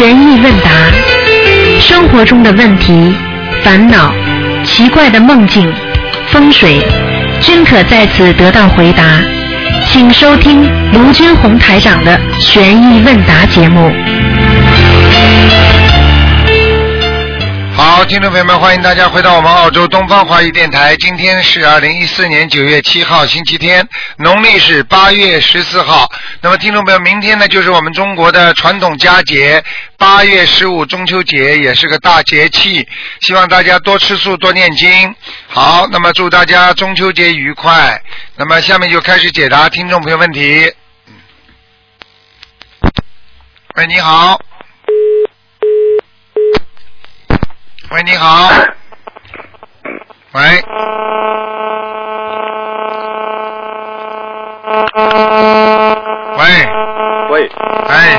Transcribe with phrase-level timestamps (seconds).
[0.00, 0.70] 意问答，
[1.80, 3.14] 生活中的问题、
[3.62, 4.12] 烦恼、
[4.64, 5.72] 奇怪的梦境、
[6.28, 6.80] 风水，
[7.40, 9.20] 均可在此得到回答。
[9.90, 13.92] 请收听卢军红台长的悬疑问答节目。
[17.74, 20.94] 好，听众朋友们，欢迎大家回到我们澳洲东方华语电台。
[20.96, 23.86] 今天是二零一四年九月七号，星期天，
[24.18, 26.08] 农历是八月十四号。
[26.44, 29.62] 那么，听众朋友，明天呢就是我们中国的传统佳节
[29.96, 32.84] 八月十五中秋节，也是个大节气。
[33.20, 35.14] 希望大家多吃素，多念经。
[35.46, 38.02] 好，那么祝大家中秋节愉快。
[38.34, 40.74] 那么，下面就开始解答听众朋友问题。
[43.76, 44.40] 喂，你好。
[47.90, 48.50] 喂，你好。
[50.34, 50.42] 喂。
[50.42, 51.31] 喂。
[57.92, 58.18] 哎，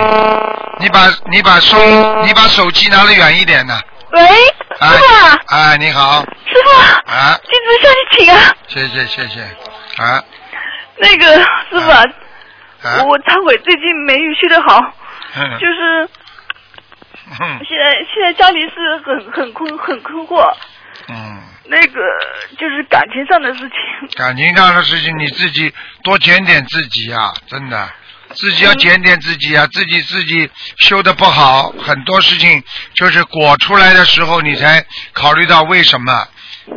[0.79, 0.99] 你把
[1.31, 1.77] 你把手
[2.23, 3.79] 你把手机拿得远一点呢。
[4.11, 4.21] 喂，
[4.79, 6.21] 哎师傅啊，哎，你好。
[6.21, 8.55] 师傅，啊，弟子向你请啊。
[8.67, 9.41] 谢谢谢谢。
[10.03, 10.23] 啊
[10.97, 12.03] 那个师傅啊，
[12.83, 13.03] 啊。
[13.03, 14.79] 我忏悔，最近没有睡得好，
[15.35, 16.09] 嗯就是
[17.41, 20.53] 嗯现在现在家里是很很困很困惑，
[21.09, 21.99] 嗯，那个
[22.59, 24.09] 就是感情上的事情。
[24.15, 27.89] 感情上的事情你自己多检点自己啊，真的。
[28.35, 36.11] 自己要检点自己啊，自己自己修的不好，很多事情就是果出来的时候，你才考虑到为什么，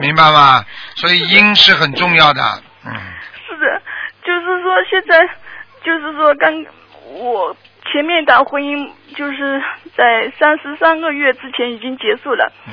[0.00, 0.64] 明白吗？
[0.96, 2.42] 所以因是很重要的，
[2.84, 2.92] 嗯。
[3.46, 3.82] 是的，
[4.24, 5.28] 就是说现在
[5.84, 6.52] 就是说刚
[7.04, 7.56] 我
[7.92, 9.62] 前面的婚姻就是
[9.96, 12.52] 在三十三个月之前已经结束了。
[12.66, 12.72] 嗯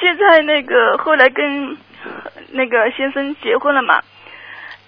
[0.00, 1.78] 现在那个后来跟
[2.50, 4.02] 那个先生结婚了嘛，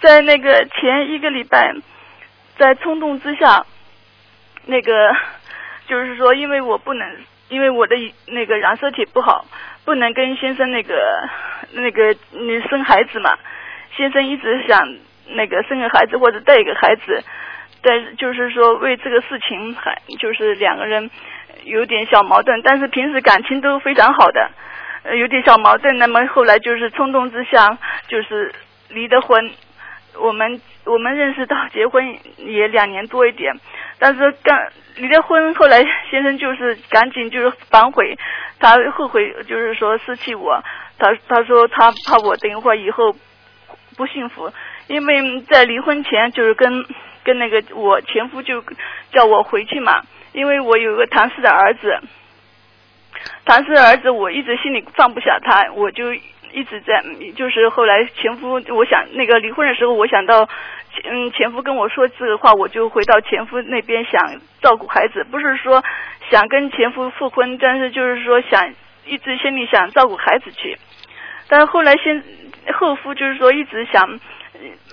[0.01, 1.73] 在那个前一个礼拜，
[2.59, 3.65] 在冲动之下，
[4.67, 5.15] 那个
[5.87, 7.17] 就是说，因为我不能，
[7.48, 7.95] 因为我的
[8.27, 9.45] 那个染色体不好，
[9.85, 11.29] 不能跟先生那个
[11.73, 13.36] 那个你生孩子嘛。
[13.97, 14.97] 先生一直想
[15.29, 17.23] 那个生个孩子或者带一个孩子，
[17.83, 21.11] 但就是说为这个事情还就是两个人
[21.64, 24.51] 有点小矛盾，但是平时感情都非常好的。
[25.14, 27.79] 有点小矛盾，那么后来就是冲动之下，
[28.09, 28.53] 就是
[28.89, 29.51] 离的婚。
[30.21, 33.55] 我们我们认识到结婚也两年多一点，
[33.99, 34.59] 但是刚
[34.97, 38.17] 离了婚，后来先生就是赶紧就是反悔，
[38.59, 40.63] 他后悔就是说失去我，
[40.99, 43.15] 他他说他怕我等一会儿以后
[43.97, 44.51] 不幸福，
[44.89, 46.85] 因为在离婚前就是跟
[47.25, 48.63] 跟那个我前夫就
[49.13, 50.03] 叫我回去嘛，
[50.33, 51.98] 因为我有个唐氏的儿子。
[53.45, 56.13] 唐氏的儿子，我一直心里放不下他，我就
[56.56, 57.05] 一直在，
[57.36, 60.48] 就是后来前夫，我想那个离婚的时候，我想到，
[61.05, 65.84] 嗯，前夫跟我说这个话，我就回到前夫那边想照顾孩子，不是说
[66.30, 68.72] 想跟前夫复婚，但是就是说想
[69.05, 70.78] 一直心里想照顾孩子去，
[71.50, 72.24] 但是后来先
[72.73, 74.18] 后夫就是说一直想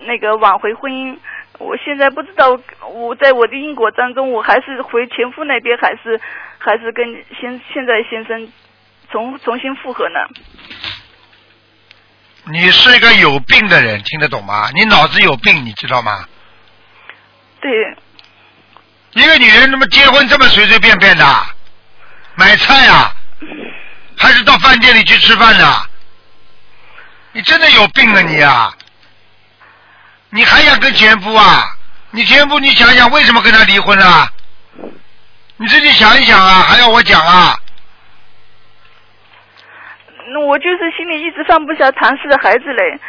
[0.01, 1.17] 那个挽回婚姻。
[1.59, 2.59] 我现在不知道，
[2.93, 6.19] 我在我的因果当中，我还是回前夫那边，还是
[6.57, 8.51] 还是跟先现在先生
[9.09, 10.19] 重重新复合呢？
[12.45, 14.69] 你是一个有病的人，听得懂吗？
[14.73, 16.25] 你脑子有病，你知道吗？
[17.61, 17.71] 对，
[19.11, 21.45] 一个女人怎么结婚这么随随便便的？
[22.35, 23.15] 买菜啊，
[24.17, 25.89] 还是到饭店里去吃饭的？
[27.31, 28.73] 你真的有病啊你啊！
[30.29, 31.63] 你还想跟前夫啊？
[32.11, 34.29] 你前夫你想想为什么跟他离婚啊？
[35.57, 37.57] 你自己想一想啊，还要我讲啊？
[40.27, 42.99] 那我就是心里一直放不下唐氏的孩子嘞，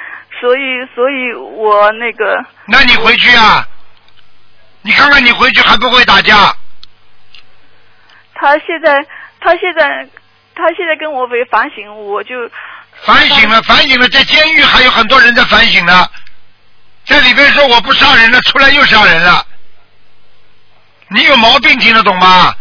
[0.40, 3.66] 所以所以我那个那你回去啊？
[4.82, 6.54] 你看看你回去还不会打架？
[8.34, 9.06] 他现在
[9.40, 10.06] 他现在
[10.54, 12.50] 他现在跟我为反省，我就
[13.04, 16.06] 反省了，反省了，在监狱还有很多人在反省呢。
[17.06, 19.46] 在里边说我不杀人了，出来又杀人了。
[21.08, 22.54] 你有毛病，听得懂吗？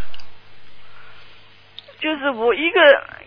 [2.00, 2.80] 就是我一个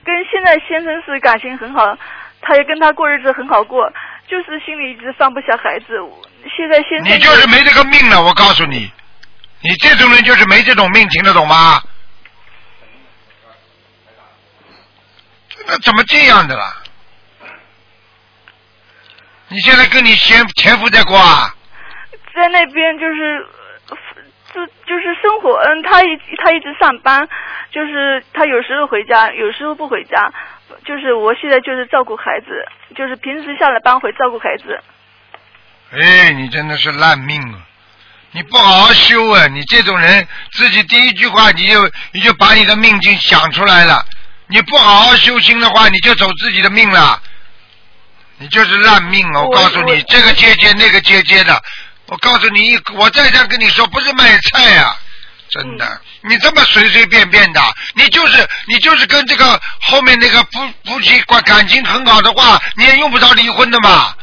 [0.07, 1.99] 跟现在先生是感情很好，
[2.41, 3.93] 他也跟他过日子很好过，
[4.29, 5.99] 就是心里一直放不下孩子。
[6.57, 8.89] 现在先生你就是没这个命了，我告诉你，
[9.63, 11.83] 你这种人就是没这种命，听得懂吗？
[15.67, 16.77] 那怎么这样的啦？
[19.49, 21.53] 你现在跟你前前夫在过啊？
[22.33, 23.47] 在那边就是，
[24.57, 26.07] 呃就就是生活，嗯，他一
[26.43, 27.29] 他一直上班，
[27.71, 30.33] 就是他有时候回家，有时候不回家，
[30.85, 32.47] 就是我现在就是照顾孩子，
[32.97, 34.81] 就是平时下了班会照顾孩子。
[35.93, 37.61] 哎，你真的是烂命啊！
[38.33, 39.47] 你不好好修啊！
[39.47, 41.81] 你这种人，自己第一句话你就
[42.13, 44.05] 你就把你的命经想出来了。
[44.49, 47.21] 你不好好修心的话，你就走自己的命了。
[48.39, 49.43] 你就是烂命啊！
[49.43, 51.63] 我告诉你，这个阶阶那个阶阶的，
[52.07, 54.95] 我告诉你，我再这样跟你说，不是卖菜呀、
[55.51, 56.01] 真的。
[56.23, 57.61] 你这么随随便便的，
[57.95, 64.15] 你就是你就是跟这个后面那个夫夫妻关感情很好的话，你也用不着离婚的嘛。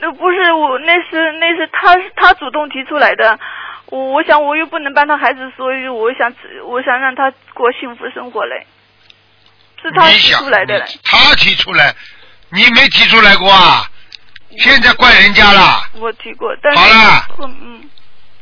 [0.00, 3.38] 那不是我，那是那是他他主动提出来的。
[3.86, 6.32] 我我想我又不能帮他孩子，所以我想
[6.66, 8.66] 我想让他过幸福生活嘞。
[9.82, 10.84] 是他提出来的嘞。
[11.04, 11.94] 他提出来，
[12.50, 13.90] 你没提出来过啊？
[14.56, 17.26] 现在怪人家了，我提过，但是好了。
[17.40, 17.90] 嗯嗯，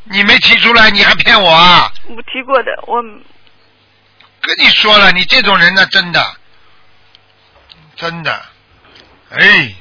[0.04, 1.90] 你没提出来，你还骗我啊？
[2.08, 3.02] 我提过的，我。
[4.40, 6.24] 跟你说了，你这种人呢，真的，
[7.96, 8.40] 真的，
[9.30, 9.74] 哎，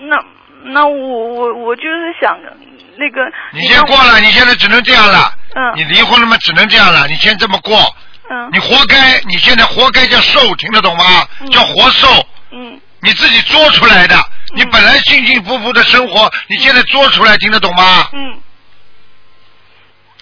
[0.00, 0.16] 那
[0.64, 2.36] 那我我我就是想
[2.96, 3.20] 那个
[3.52, 5.32] 你先过了，你现在只能这样了。
[5.54, 5.72] 嗯。
[5.76, 7.06] 你离婚了嘛，只能这样了。
[7.06, 7.78] 你先这么过，
[8.28, 8.50] 嗯。
[8.52, 11.26] 你活该，你现在活该叫受，听得懂吗？
[11.40, 11.50] 嗯。
[11.50, 12.08] 叫活受，
[12.50, 12.80] 嗯。
[13.00, 14.16] 你自己做出来的。
[14.52, 18.08] 你本来幸幸福福的生活，你现在做出来，听得懂吗？
[18.12, 18.40] 嗯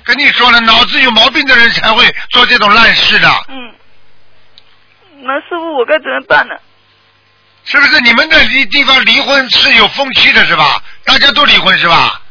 [0.05, 3.75] 跟你说了，脑子有毛病的人才会做这种烂事的，嗯，
[5.21, 6.55] 那师傅我该怎么办呢？
[7.65, 8.01] 是不是？
[8.01, 10.83] 你们那离地方离婚是有风气的，是吧？
[11.05, 12.23] 大家都离婚是吧？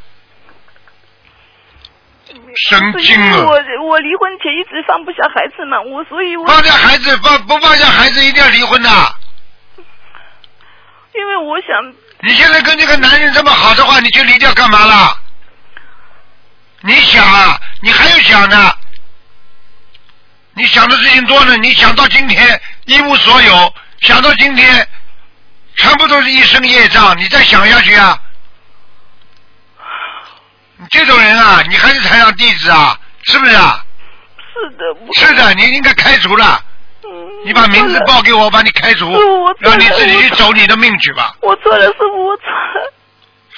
[2.69, 3.45] 神经因为啊！
[3.45, 8.89] 我我离婚前一直放不下孩子嘛，我所以我放下孩子，放不放下孩子一定要离婚的。
[11.19, 15.17] 因为我想你现在跟这个男人这么好的话，你就离掉干嘛啦？
[16.81, 18.73] 你想啊，你还有想呢？
[20.53, 24.87] 你想的事情多呢，你想到今天一无所有，想到今天
[25.75, 28.19] 全部都是一身业障，你再想下去啊！
[30.77, 33.83] 你这种人啊，你还是台上弟子啊，是不是啊？
[34.53, 36.63] 是的，是的，你应该开除了。
[37.09, 39.11] 嗯，你把名字报给我，我把你开除
[39.59, 41.35] 让你自己去走你的命去吧。
[41.41, 42.93] 我错了，师傅，我错了。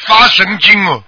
[0.07, 1.01] 发神经哦！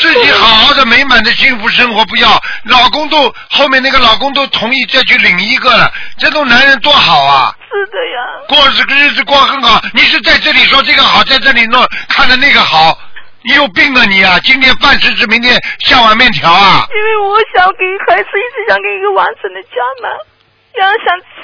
[0.00, 7.54] 自己好好的美满的幸福生活不要，老公都后面那个老公都同意再去领一个了，这种男人多好啊！
[7.70, 8.18] 是的呀，
[8.48, 12.98] 过这个日子过很好，你是在这里说这个好，在这里弄看着那个好，
[13.42, 14.40] 你有病啊你啊！
[14.42, 16.86] 今天饭吃吃，明天下碗面条啊！
[16.88, 20.08] 因为我想给孩子一直想给一个完整的家嘛，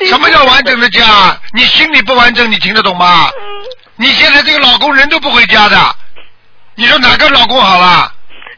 [0.08, 1.38] 什么叫完整的家？
[1.54, 3.28] 你心里不完整，你听得懂吗？
[3.38, 3.64] 嗯，
[3.96, 5.76] 你现在这个老公人都不回家的，
[6.74, 8.12] 你说哪个老公好了？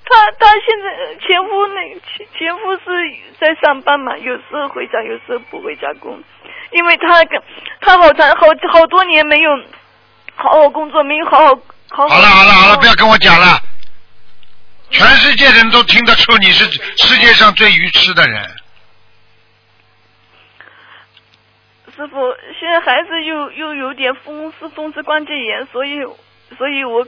[0.04, 2.84] 他他现在呃前夫那前前夫是
[3.40, 6.22] 在上班嘛，有时候回家，有时候不回家工，
[6.70, 7.42] 因为他跟
[7.80, 9.50] 他好长好好多年没有
[10.34, 11.54] 好好工作，没有好好
[11.90, 13.60] 好好好了好了好了，不要跟我讲了。
[14.90, 16.64] 全世界人都听得出你是
[16.96, 18.50] 世界上最愚痴的人。
[22.02, 22.16] 师傅，
[22.58, 26.00] 现在孩子又又有点风湿风湿关节炎，所以
[26.58, 27.06] 所以我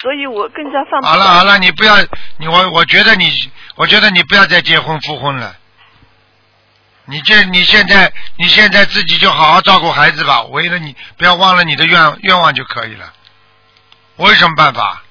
[0.00, 1.96] 所以我更加放不下好了好了，你不要
[2.38, 3.28] 你我我觉得你
[3.74, 5.56] 我觉得你不要再结婚复婚了。
[7.06, 13.12] 你这你现在你现在自己就好好照顾孩子吧，为了你不要忘了你的愿愿望就可以了。
[14.14, 15.02] 我有什么办法？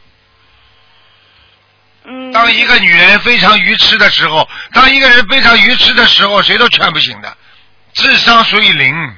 [2.05, 7.37] 嗯，当一个女人非常愚痴的时候，当一个人非常愚痴的时候，谁都劝不醒的，
[7.99, 9.17] 智商属于零。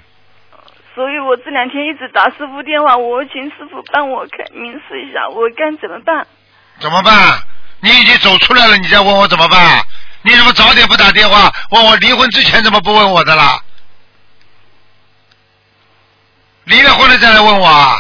[0.94, 6.28] 所以我这两天一直打师傅电话，我请师傅帮我看明示一下，我该怎么办？
[6.80, 7.40] 怎么办？
[7.80, 9.82] 你已经走出来了，你再问我怎么办？
[10.24, 13.60] 你怎么早点不打电话问我离婚之前怎么不问我的啦？
[16.66, 17.96] 离了婚了再来问我啊？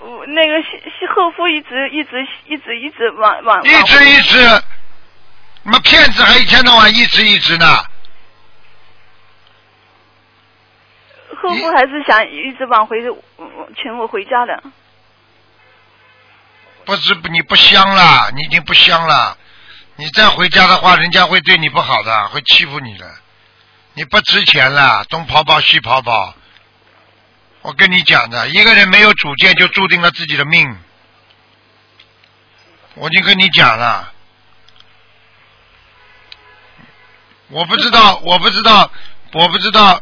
[0.00, 0.54] 我那个
[1.14, 4.62] 后夫一直一直一直一直往往一直一直，
[5.64, 7.66] 那骗子还一天到晚一直一直呢。
[11.46, 12.96] 后夫还是想一直往回
[13.82, 14.62] 请我回家的。
[16.84, 19.36] 不是你不香了，你已经不香了。
[19.96, 23.10] 你再回家的话，人家会对你不好的，会欺负你的。
[23.94, 26.34] 你不值钱了，东跑跑西跑跑。
[27.62, 30.78] 我跟你讲的，一个人没有主见，就注定了自己的命。
[32.94, 34.12] 我已经跟你讲了，
[37.48, 38.90] 我不知道，我不知道，
[39.32, 40.00] 我不知道，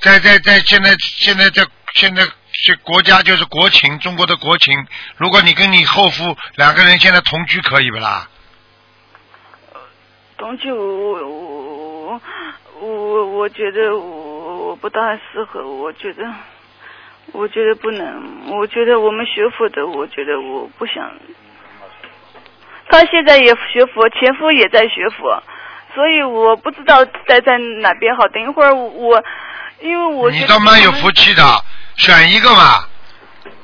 [0.00, 2.22] 在在在现在现在在现在
[2.64, 4.86] 这国家就是国情，中国的国情。
[5.16, 8.28] 如果你跟你后夫两个人现在同居，可以不啦？
[10.36, 12.20] 东西我我
[12.80, 16.24] 我我我觉得我我不大适合，我觉得
[17.32, 21.12] 我觉得不能，我觉得我们学佛的，我觉得我不想。
[22.88, 25.42] 他现在也学佛，前夫也在学佛，
[25.94, 28.28] 所以我不知道待在哪边好。
[28.28, 29.22] 等一会儿我，
[29.80, 31.64] 因为我你倒蛮有福气的，
[31.96, 32.84] 选一个嘛。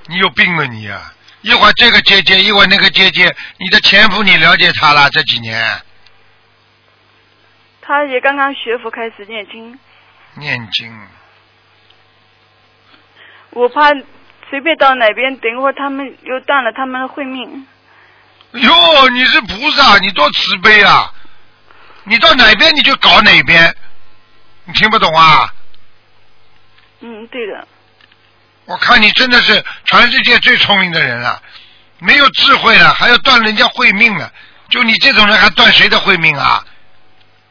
[0.06, 1.12] 你有病了你啊！
[1.40, 5.80] 一会儿这个姐姐，一会儿那个姐姐，你的前夫你了解他了这几年？
[7.80, 9.78] 他也刚刚学佛开始念经。
[10.34, 11.08] 念经。
[13.50, 13.88] 我怕
[14.50, 17.66] 随便到哪边，等一会儿他们又断了他们的慧命。
[18.52, 21.10] 哟，你是菩萨，你多慈悲啊！
[22.04, 23.74] 你到哪边你就搞哪边，
[24.64, 25.50] 你听不懂啊？
[27.06, 27.68] 嗯，对的。
[28.64, 31.42] 我看你真的是全世界最聪明的人了，
[31.98, 34.32] 没有智慧了，还要断人家慧命了。
[34.70, 36.64] 就你这种人，还断谁的慧命啊？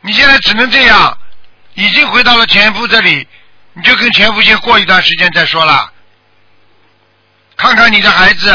[0.01, 1.15] 你现在只能这样，
[1.75, 3.27] 已经回到了前夫这里，
[3.73, 5.91] 你就跟前夫先过一段时间再说了。
[7.55, 8.51] 看看你的孩子，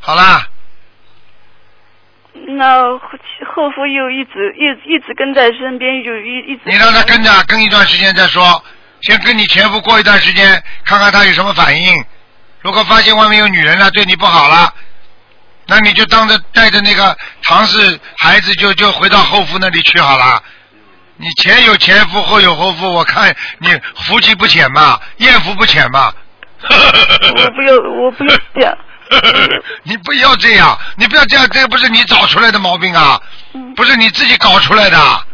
[0.00, 0.44] 好啦。
[2.34, 2.98] 那
[3.54, 6.62] 后夫又一直一一直跟在身边，就一一直。
[6.64, 8.64] 你让他跟着，跟一段时间再说。
[9.02, 12.04] 先跟你前夫过一段时间，看看他有什么反应。
[12.60, 14.72] 如果发现外面有女人了，对你不好了，
[15.66, 20.42] 那你就当着带着那个唐氏孩子，就就回到后夫那里去好了。
[21.16, 26.12] 你前有前夫，后有后夫，我看你福气不浅嘛，艳福不浅嘛。
[26.62, 28.76] 我不要，我不要这样。
[29.82, 33.20] 你不要这样，你不要这样，这不是你找出来的毛病啊，
[33.74, 35.26] 不是你自己搞出来的。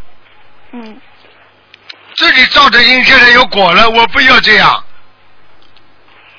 [0.72, 1.00] 嗯。
[2.18, 4.84] 自己造的因，现在有果了，我不要这样。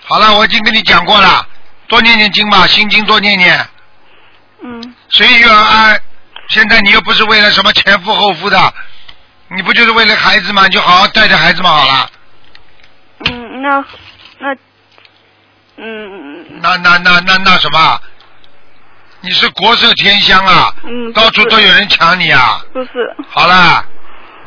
[0.03, 1.47] 好了，我已经跟你讲过了，
[1.87, 3.65] 多念念经吧，心经多念念。
[4.61, 4.95] 嗯。
[5.09, 6.01] 随遇而安。
[6.49, 8.73] 现在你又不是为了什么前夫后夫的，
[9.55, 10.65] 你不就是为了孩子吗？
[10.65, 12.09] 你就好好带着孩子嘛，好了。
[13.29, 13.85] 嗯，那
[14.39, 14.55] 那
[15.77, 16.59] 嗯。
[16.59, 18.01] 那那那那那什么？
[19.21, 20.73] 你是国色天香啊！
[20.83, 21.13] 嗯。
[21.13, 22.61] 到处都有人抢你啊！
[22.73, 23.15] 不是。
[23.29, 23.85] 好了。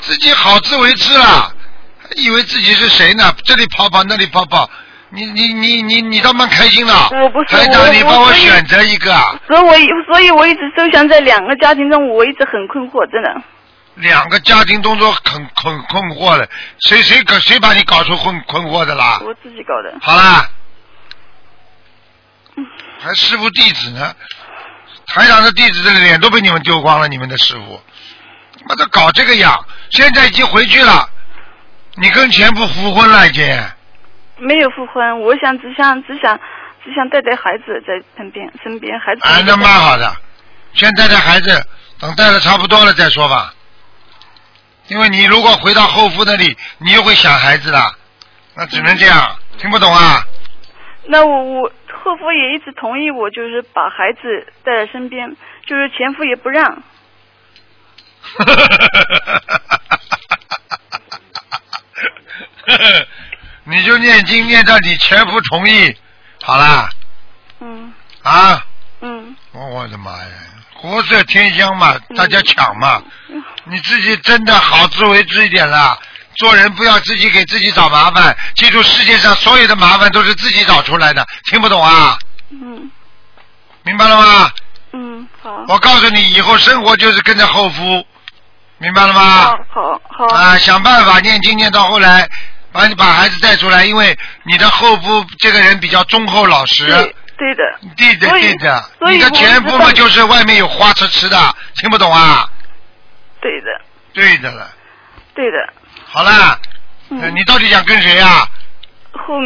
[0.02, 1.54] 自己好自为之了，
[2.16, 3.34] 以为自己是谁呢？
[3.44, 4.68] 这里跑跑，那里跑跑，
[5.10, 6.92] 你你你你你倒蛮开心的。
[6.92, 9.14] 我不是台长，你帮我选择一个。
[9.46, 13.42] 所以，我所以我一直就想在两个家庭中，我一直很困惑，真的。
[13.94, 16.48] 两个家庭当中很很困惑的，
[16.80, 19.20] 谁谁搞谁把你搞出困困惑的啦？
[19.24, 19.94] 我自己搞的。
[20.00, 20.48] 好啦。
[22.98, 24.14] 还师傅弟子呢？
[25.06, 27.80] 台长的弟子的脸都被你们丢光了，你们的师傅。
[28.66, 29.64] 妈的，搞这个样！
[29.90, 31.08] 现在已经回去了，
[31.96, 33.44] 你跟前夫复婚了已经。
[34.38, 36.38] 没有复婚，我想只想只想
[36.84, 39.20] 只想带带孩子在身边身边，孩子。
[39.22, 40.12] 啊，那蛮好的，
[40.74, 41.64] 先带带孩子，
[42.00, 43.52] 等带的差不多了再说吧。
[44.88, 47.78] 因为你如果回到后夫那里，你又会想孩子的，
[48.54, 49.36] 那只能这样。
[49.58, 50.24] 听不懂啊？
[51.04, 56.82] 那我我后夫也一直同意我，就是把孩子带在身边，就是前夫也不让。
[58.38, 58.54] 哈哈
[62.66, 63.06] 哈
[63.64, 65.96] 你就念经念到你前夫同意
[66.42, 66.88] 好啦。
[67.60, 67.92] 嗯。
[68.22, 68.66] 啊？
[69.00, 69.36] 嗯。
[69.52, 70.28] 我的妈呀
[70.80, 73.02] 国色天香嘛大家抢嘛。
[73.64, 75.96] 你自己真的好自为之一点啦
[76.36, 82.18] 做人不要自己给自己找麻烦记住世界上所有的麻烦都是自己找出来的听不懂啊？
[82.50, 82.90] 嗯。
[83.84, 84.50] 明白了吗？
[84.92, 85.64] 嗯好。
[85.68, 88.06] 我告诉你以后生活就是跟着后夫。
[88.82, 89.56] 明白了吗？
[89.70, 90.26] 好，好，好。
[90.34, 92.28] 啊，想办法念经念到后来，
[92.72, 96.86] 把你把孩子带出来，因为你的后夫这个人比较忠厚老实。
[96.88, 97.62] 对，对的。
[97.96, 98.84] 对的，对的。
[99.12, 101.38] 你的前夫嘛，就是外面有花痴痴的，
[101.76, 102.50] 听不懂啊？
[103.40, 103.66] 对的。
[104.12, 104.68] 对的了。
[105.32, 105.58] 对的。
[106.06, 106.58] 好了，
[107.08, 108.44] 你到底想跟谁呀？
[109.12, 109.38] 后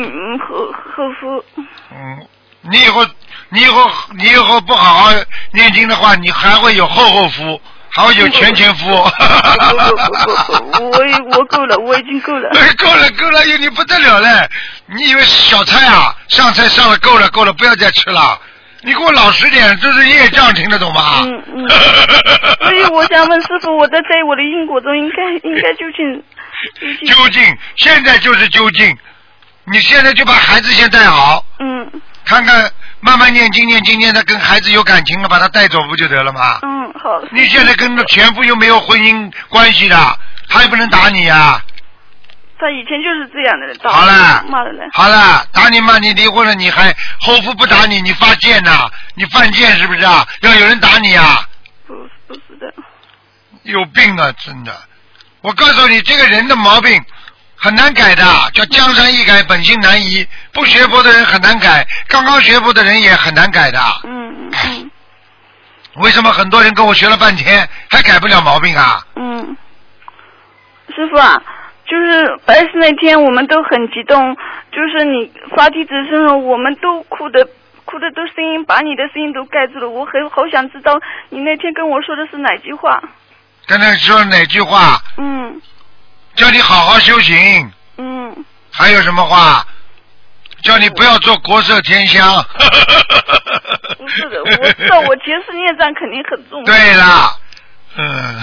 [0.48, 1.44] 后后夫。
[1.92, 2.26] 嗯，
[2.62, 3.06] 你以后
[3.50, 5.10] 你以后你以后不好好
[5.52, 7.60] 念经的话，你还会有后后夫。
[7.96, 9.08] 好有前前夫，我
[11.32, 12.50] 我够了，我已经够了。
[12.76, 14.28] 够了够了，有你不得了嘞！
[14.84, 16.14] 你以为小菜啊？
[16.28, 18.38] 上菜上了，够了够了，不要再吃了。
[18.82, 21.22] 你给我老实点，这是业障，听得懂吗？
[21.22, 21.66] 嗯嗯。
[22.60, 26.22] 所以我想问师傅，我在在我的因果中应该应该究竟
[27.08, 27.42] 究竟
[27.76, 28.94] 现在就是究竟，
[29.72, 31.42] 你现在就把孩子先带好。
[31.60, 31.90] 嗯。
[32.26, 32.70] 看看。
[33.00, 36.58] 慢慢念经，念经，念的跟孩子有感情了，把他带走不就得了吗？
[36.62, 37.20] 嗯，好。
[37.30, 40.18] 你现在跟前夫又没有婚姻关系的，
[40.48, 41.62] 他也不能打你呀。
[42.58, 44.88] 他以前就是这样的，人，好了，骂的嘞。
[44.92, 48.90] 好了，打你骂你，离婚了你还后夫不打你，你发贱呐？
[49.14, 50.26] 你犯贱是不是啊？
[50.40, 51.46] 要有人打你啊？
[51.86, 51.94] 不，
[52.26, 52.72] 不是的。
[53.62, 54.32] 有病啊！
[54.38, 54.74] 真的，
[55.42, 57.00] 我告诉你，这个人的毛病。
[57.56, 58.22] 很难改的，
[58.52, 60.26] 叫江山易改，本性难移。
[60.52, 63.80] 不学佛的人很难改，刚刚学佛的人也很难改的。
[64.04, 64.90] 嗯嗯。
[65.96, 69.00] 为什么很多人跟我学了半天还改不了毛病啊？
[69.16, 69.56] 嗯，
[70.94, 71.42] 师傅啊，
[71.86, 74.36] 就是白事那天我们都很激动，
[74.70, 77.48] 就是你发弟子时候，我们都哭的
[77.86, 79.88] 哭的都声音把你的声音都盖住了。
[79.88, 83.02] 我很好想知道你那天跟我说的是哪句话。
[83.66, 85.00] 刚才说哪句话？
[85.16, 85.58] 嗯
[86.36, 87.72] 叫你好好修行。
[87.98, 89.66] 嗯，还有什么话？
[90.62, 92.44] 叫你不要做国色天香。
[93.98, 96.64] 不是的，我知道我前世孽障肯定很重。
[96.64, 97.36] 对啦，
[97.96, 98.40] 嗯。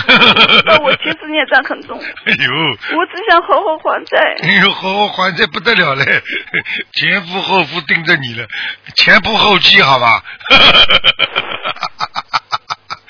[0.48, 4.18] 知道我前世孽障很重，哎呦，我只想好好还债。
[4.42, 6.24] 哎呦，好好还债不得了嘞，
[6.94, 8.48] 前夫后夫盯着你了，
[8.96, 10.24] 前仆后继，好吧？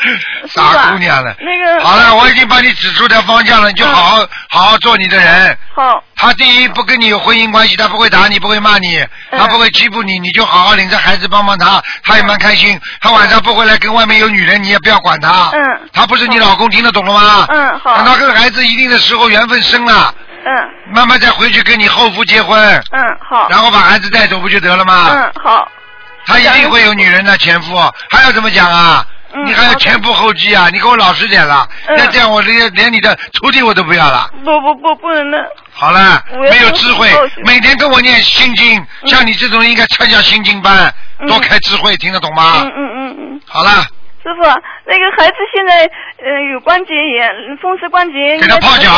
[0.49, 1.35] 傻姑娘了。
[1.39, 5.57] 那个好了，我已经帮你指出条方向了，你就好好、好好做你的人。
[5.75, 8.99] 好，他第一不跟你有婚姻关系，他不会打你，不会骂你，
[9.31, 12.79] 嗯他不会欺负你，你就好好领着孩子帮帮他，他也蛮开心。
[13.01, 15.49] 他晚上不回来跟外面有女人，你也不要管他。
[15.53, 17.45] 嗯他不是你老公，听得懂了吗？
[17.49, 20.13] 嗯好等他跟孩子一定的时候缘分生了，
[20.45, 22.59] 嗯慢慢再回去跟你后夫结婚，
[22.91, 25.09] 嗯好，然后把孩子带走不就得了吗？
[25.11, 25.67] 嗯好，
[26.25, 27.75] 他一定会有女人的前夫，
[28.09, 29.05] 还要怎么讲啊？
[29.33, 30.69] 嗯你还要前仆后继啊！
[30.71, 31.95] 你给我老实点了，嗯。
[31.97, 34.29] 那这样我连连你的徒弟我都不要了。
[34.43, 35.37] 不不不不能的，
[35.73, 37.09] 好了，没有智慧
[37.43, 41.27] 每天跟我念心经，像你这种人应该参加心经班，嗯。
[41.27, 42.61] 多开智慧，听得懂吗？
[42.63, 43.69] 嗯嗯嗯嗯，好了，
[44.21, 44.43] 师傅，
[44.85, 45.83] 那个孩子现在
[46.23, 47.29] 呃有关节炎，
[47.61, 48.91] 风湿关节炎，给他泡脚，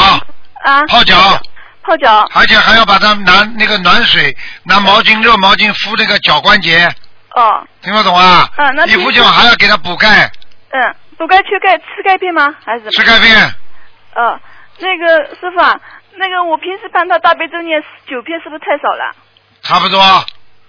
[0.63, 1.39] 啊，泡脚，
[1.83, 6.89] 泡脚，而且还要把他拿那个暖水，拿毛巾热毛巾敷那个脚关节，
[7.35, 8.49] 哦，听得懂啊？
[8.57, 10.31] 嗯那一敷平时脚还要给他补钙，
[10.71, 12.55] 嗯，补钙缺钙吃钙片吗？
[12.65, 12.89] 还是？
[12.91, 13.35] 吃钙片，
[14.15, 14.39] 呃，
[14.79, 15.79] 那个师傅啊，
[16.15, 19.13] 那个我平时帮他大悲咒念九片，是不是太少了？
[19.61, 19.99] 差不多。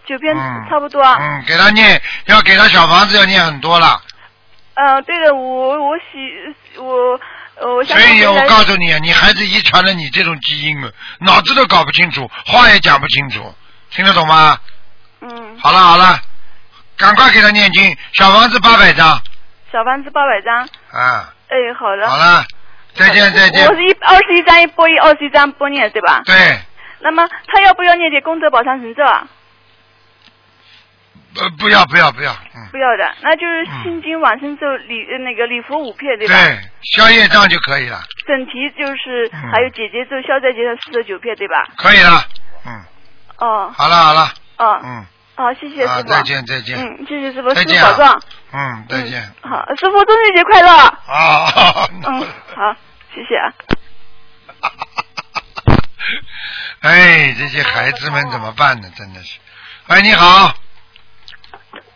[0.07, 1.17] 九片嗯差不多啊。
[1.21, 4.01] 嗯，给他念，要给他小房子要念很多了，
[4.75, 7.19] 嗯，对的，我我喜我
[7.57, 13.55] 呃我想所以我告诉你，你孩子遗传了你这种基因了，脑子都搞不清楚，话也讲不清楚，
[13.91, 14.59] 听得懂吗？
[15.23, 16.21] 嗯，好了好了，
[16.97, 19.21] 赶快给他念经，小房子八百张
[19.73, 20.63] 小房子八百张。
[20.93, 21.33] 啊！
[21.49, 22.09] 哎，好的。
[22.09, 22.45] 好了，
[22.95, 23.75] 再见再见我。
[23.75, 26.23] 是一二十一张一波一，二十一张波念对吧？
[26.25, 26.35] 对，
[27.01, 29.27] 那么他要不要念点功德宝山神咒啊？
[31.39, 36.35] 呃，不要不要不要，嗯，不要的，那就是嗯心经往生咒礼呃那个礼佛五片对吧？
[36.35, 36.59] 对，
[36.95, 41.69] 消业障就可以了，整题就是嗯还有姐姐咒消灾节的四十九片对吧？
[41.77, 42.25] 可以了，
[42.65, 42.83] 嗯，
[43.37, 45.07] 哦好了好了，哦，嗯，
[45.37, 46.09] 好，谢谢啊，师傅。
[46.09, 48.07] 再见再见，嗯，谢谢师傅，师再见保重。
[48.53, 50.71] 嗯，再见，嗯好，师傅中秋节快乐。
[50.75, 52.75] 啊，嗯，好，
[53.15, 53.53] 谢谢啊。
[56.81, 58.91] 哎，这些孩子们怎么办呢？
[58.97, 59.39] 真的是。
[59.89, 60.55] 哎，你好，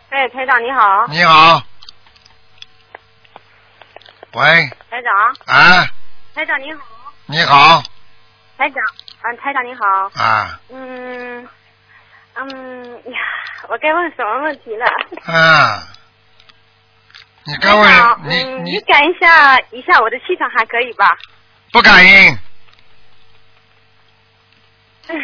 [0.09, 1.63] 哎，台长你好，你好。
[4.33, 5.85] 喂，台长，啊，
[6.35, 6.79] 台长你好，
[7.25, 7.81] 你好，
[8.57, 8.81] 台长，
[9.23, 11.47] 嗯，台长你好，啊，嗯，
[12.35, 13.19] 嗯呀，
[13.69, 14.85] 我该问什么问题了？
[15.25, 15.83] 啊，
[17.45, 17.83] 你台该问，
[18.29, 21.17] 你嗯，你你感一下一下我的气场还可以吧？
[21.71, 22.37] 不感应，
[25.09, 25.19] 嗯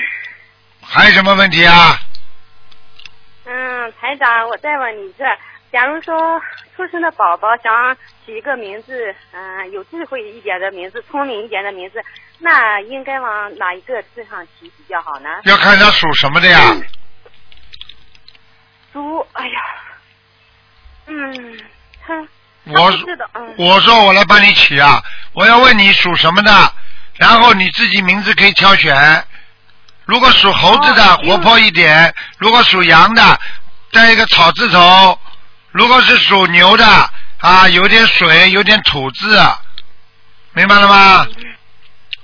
[0.89, 1.99] 还有什么问题啊？
[3.45, 5.23] 嗯，台长，我再问你一次，
[5.71, 6.41] 假如说
[6.77, 11.99] 出生的宝宝想起一个名字，嗯、有智慧一点的名字，聪明一点的名字，
[12.37, 15.29] 那应该往哪一个字上起比较好呢？
[15.45, 16.59] 要看他属什么的呀？
[18.93, 19.61] 猪，哎呀，
[21.07, 21.59] 嗯，
[22.05, 22.27] 哼
[22.65, 25.01] 我他不知道，嗯，我说我来帮你起啊，
[25.33, 26.73] 我要问你属什么的，
[27.15, 29.25] 然后你自己名字可以挑选。
[30.05, 33.39] 如果属猴子的，哦活泼一点；如果属羊的，
[33.91, 35.19] 带一个草字头；
[35.71, 36.85] 如果是属牛的，
[37.39, 39.39] 啊，有点水，有点土字，
[40.53, 41.27] 明白了吗？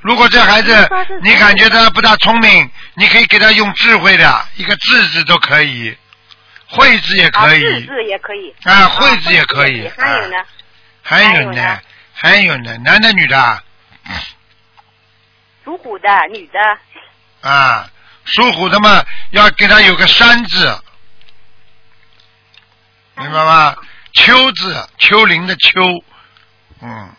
[0.01, 0.89] 如果这孩子
[1.21, 5.95] 你感觉他不大聪明，你可以给他用智慧的一个智字都可以，
[6.67, 7.62] 慧字也可啊，以。
[7.62, 10.38] 字，字也可以，啊，慧字也可以，还有呢？
[10.38, 10.45] 啊，
[11.03, 11.79] 还有呢
[12.13, 13.39] 还有呢，男的女的？
[13.39, 13.63] 啊
[15.63, 17.89] 属虎的女的，啊？
[18.25, 19.01] 属虎的嘛，
[19.32, 20.77] 要给他有个山字，
[23.15, 23.76] 明白吗？
[24.13, 25.82] 秋字，丘陵的丘，
[26.82, 27.15] 嗯，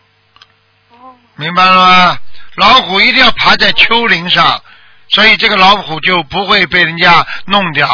[0.91, 2.17] 哦，明白了吗？
[2.55, 4.61] 老虎一定要爬在丘陵上，
[5.09, 7.87] 所以这个老虎就不会被人家弄掉。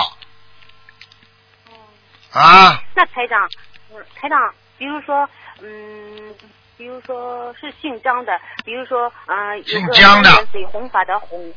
[2.32, 3.50] 啊，那台长，
[3.92, 5.28] 嗯，台长，比如说，
[5.62, 6.36] 嗯，
[6.78, 10.32] 比如说是姓张的，比如说，嗯、姓江的。
[10.72, 11.54] 红法的红，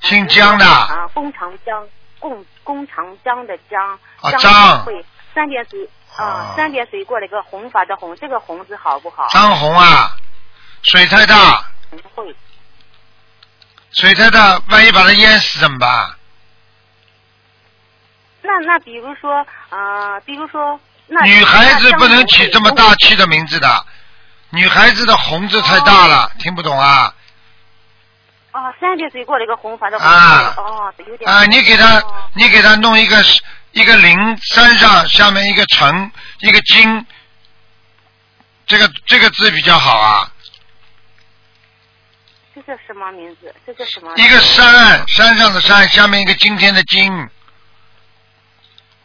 [0.00, 0.66] 姓江的。
[0.66, 1.86] 啊，弓长江，
[2.18, 5.04] 弓弓长江的江，啊张张会
[5.36, 9.28] 三点水啊啊，三点水过了一个红法的红，这个红字好不好？
[9.28, 10.10] 张红啊，
[10.82, 12.34] 水太大，不会。
[13.92, 16.14] 水太大，万一把它淹死怎么办？
[18.40, 19.30] 那那比如说
[19.68, 23.84] 啊、呃比如说那女孩子不能起这么大气的名字的，
[24.50, 27.12] 女孩子的红字太大了，听不懂啊？
[28.52, 33.22] 哦，三点水过了一个红法的红啊哦，有点啊，你给他哦，你给他弄一个
[33.76, 37.06] 一个林，山上下面一个城，一个金，
[38.66, 40.32] 这个这个字比较好啊。
[42.54, 43.54] 这叫什么名字？
[43.66, 44.10] 这叫什么？
[44.16, 47.12] 一个山，山上的山，下面一个今天的今。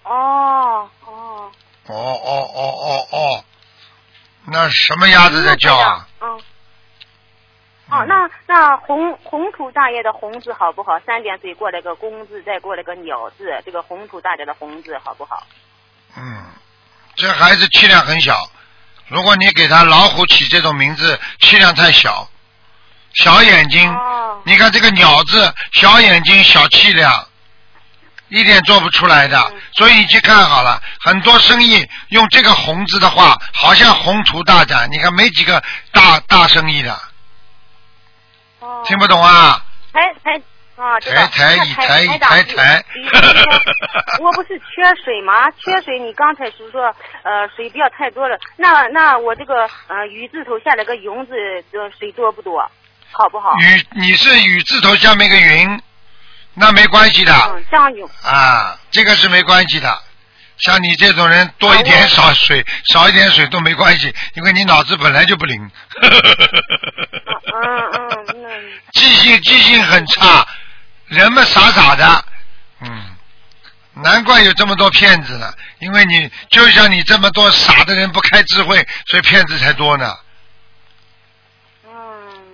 [0.03, 1.51] 哦哦。
[1.88, 3.43] 哦哦哦哦哦，
[4.45, 6.07] 那什么鸭子在叫啊？
[6.21, 6.41] 嗯。
[7.91, 10.97] 哦，那那红红土大爷的红字好不好？
[11.06, 15.45] 三点水过来个工字，再过来个鸟字，这个红土大爷的红字好不好？
[16.15, 16.45] 嗯，
[17.15, 18.34] 这孩子气量很小，
[19.10, 22.27] 如果你给他老虎起这种名字，气量太小，
[23.13, 23.93] 小眼睛。
[23.93, 24.41] 哦。
[24.45, 27.27] 你看这个鸟字，小眼睛，小气量，
[28.30, 29.38] 一点做不出来的。
[29.38, 34.88] 嗯所以你去看好了，很多生意用这个红字的话，好像宏图大展。
[34.91, 36.99] 你看没几个大大生意的，哦。
[38.86, 39.63] 听不懂啊？
[39.93, 40.41] 台台
[40.77, 45.49] 啊，知道台台那一台一台长台台比比如说我不是缺水吗？
[45.51, 46.86] 缺水，你刚才是说
[47.23, 51.34] 呃水不要太多了，那那我这个呃雨字头下来个云字，
[51.71, 52.60] 这水多不多？
[53.12, 53.53] 好不好？
[53.57, 55.81] 雨，你是雨字头下面一个云，
[56.53, 58.05] 那没关系的嗯，张云。
[58.23, 60.01] 啊，这个是没关系的。
[60.62, 65.71] 像你这种人，多一点少水，少一点水都没关系，因为你脑子本来就不灵。
[66.02, 66.12] 嗯
[67.54, 70.47] 嗯，那记性记性很差，
[71.08, 72.26] 人们傻傻的，
[72.82, 73.15] 嗯，
[73.93, 75.54] 难怪有这么多骗子呢。
[75.80, 80.15] 因为你就像你这么多傻的人不开智慧，所以骗子才多呢。
[81.86, 81.91] 嗯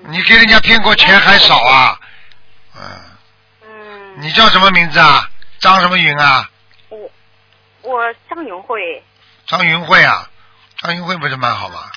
[0.10, 2.00] 你给人家骗过钱还少啊？
[2.76, 2.82] 嗯，
[3.64, 5.30] 嗯，你叫什么名字啊？
[5.60, 6.50] 张什么云啊？
[7.88, 9.04] 我我张云慧。
[9.48, 10.30] 张云慧啊？
[10.80, 11.90] 张云慧不是蛮好吗？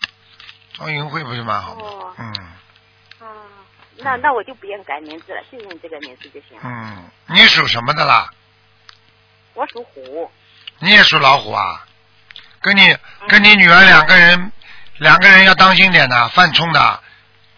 [0.78, 1.80] 张云慧不是蛮好吗？
[1.82, 2.32] 哦嗯
[3.18, 3.26] 啊，
[3.96, 6.62] 那那我就不用改名字了，就用这个名字就行了。
[6.64, 8.30] 嗯，你属什么的啦？
[9.54, 10.30] 我属虎。
[10.78, 11.84] 你也属老虎啊？
[12.62, 12.96] 跟你
[13.28, 14.52] 跟你女儿两个人，
[14.98, 17.00] 两个人要当心点的，犯冲的。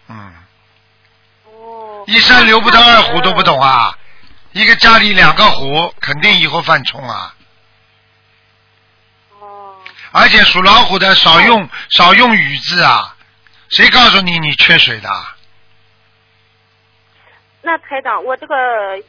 [0.07, 0.33] 嗯，
[1.45, 2.03] 哦。
[2.07, 3.97] 一山留不得二虎都不懂啊！
[4.51, 7.33] 一个家里两个虎，肯定以后犯冲啊！
[10.13, 10.21] 哦。
[10.21, 13.15] 而且属老虎的少用少用雨字啊！
[13.69, 15.09] 谁告诉你你缺水的？
[17.63, 18.55] 那台长，我这个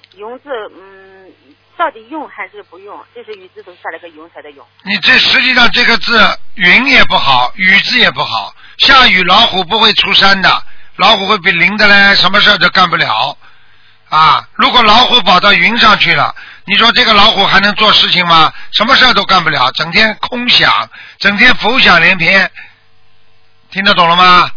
[0.17, 1.31] “用”字，嗯，
[1.77, 3.05] 到底用还是不用？
[3.15, 4.65] 这是雨字头下来个“用”才的用。
[4.85, 8.55] 你这实际上这个字云也不好，雨字也不好。
[8.79, 10.63] 下雨老虎不会出山的，
[10.97, 13.37] 老虎会被淋的嘞，什么事儿都干不了
[14.09, 14.49] 啊！
[14.55, 16.35] 如果老虎跑到云上去了，
[16.67, 18.53] 你说这个老虎还能做事情吗？
[18.73, 22.51] 什么事儿都干不了，整天空想，整天浮想联翩，
[23.71, 24.51] 听得懂了吗？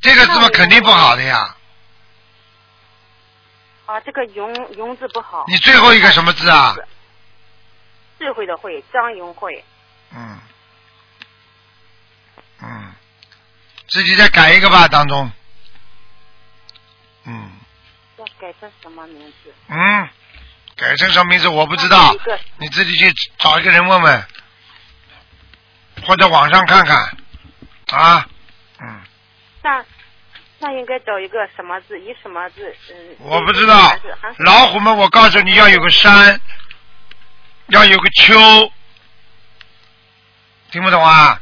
[0.00, 1.56] 这个字嘛肯定不好的呀。
[3.86, 5.44] 啊，这个“用”“用”字不好。
[5.48, 6.74] 你最后一个什么字啊？
[8.18, 9.64] 智慧的“慧”，张云慧。
[10.14, 10.40] 嗯，
[12.62, 12.94] 嗯，
[13.88, 15.30] 自己再改一个吧，当中。
[17.24, 17.50] 嗯
[18.18, 19.54] 要改成什么名字？
[19.68, 20.08] 嗯，
[20.82, 22.12] 改成什么名字我不知道，
[22.56, 24.26] 你自己去找一个人问问，
[26.04, 27.16] 或者网上看看
[27.92, 28.26] 啊。
[28.80, 29.00] 嗯，
[29.62, 29.84] 那
[30.58, 32.00] 那应该找一个什么字？
[32.00, 32.74] 以什么字？
[32.90, 33.16] 嗯。
[33.20, 33.96] 我不知道
[34.38, 36.40] 老虎们，我告诉你要有个山，
[37.68, 38.34] 要有个秋，
[40.72, 41.40] 听不懂啊？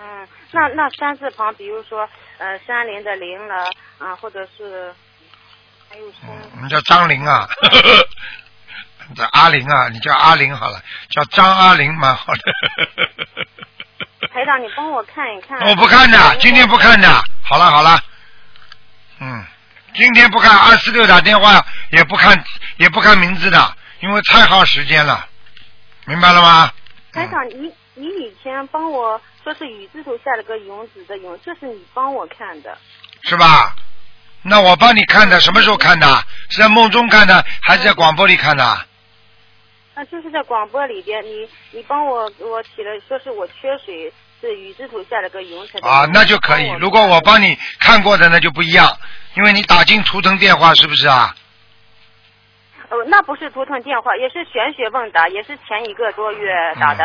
[0.00, 3.68] 嗯，那那山字旁，比如说呃山林的林了，
[3.98, 4.94] 啊，或者是？
[6.28, 7.48] 嗯，你叫张玲啊，
[9.14, 12.40] 叫阿玲啊，你叫阿玲好了，叫张阿玲蛮好的。
[14.32, 15.58] 台长，你帮我看一看。
[15.68, 17.08] 我不看的，今天不看的。
[17.42, 18.00] 好了好了，
[19.20, 19.44] 嗯，
[19.94, 22.42] 今天不看，二四六打电话也不看，
[22.78, 25.26] 也不看名字的，因为太耗时间了，
[26.06, 26.72] 明白了吗？
[27.12, 32.78] 台长，你你以前帮我说是雨字头下了个勇子的勇，这是你帮我看的。
[33.24, 33.74] 是吧？
[34.42, 36.06] 那我帮你看的，什么时候看的？
[36.50, 38.64] 是在梦中看的，还是在广播里看的？
[38.64, 46.68] 啊，就是在广播里边，你你帮我给我起了，说是我缺水，是雨字头下了个云啊，那就可以。
[46.80, 48.98] 如果我帮你看过的，那就不一样，
[49.34, 51.34] 因为你打进图腾电话，是不是啊？
[52.88, 56.50] 哦，那不是图腾电话，也是玄学问答，也是前一个多月
[56.80, 57.04] 打的。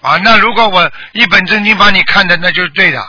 [0.00, 3.04] 啊，那如果我一本正经帮你看的，那就是对的，哦，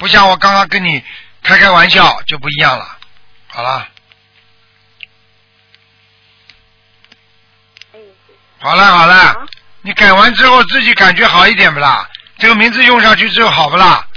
[0.00, 1.04] 不像我刚刚跟你
[1.42, 2.96] 开开玩笑就不一样了。
[3.48, 3.86] 好了，
[7.92, 8.00] 哎，
[8.58, 9.46] 好了，好了啊，
[9.82, 12.08] 你改完之后自己感觉好一点不啦？
[12.38, 14.08] 这个名字用上去之后好不啦？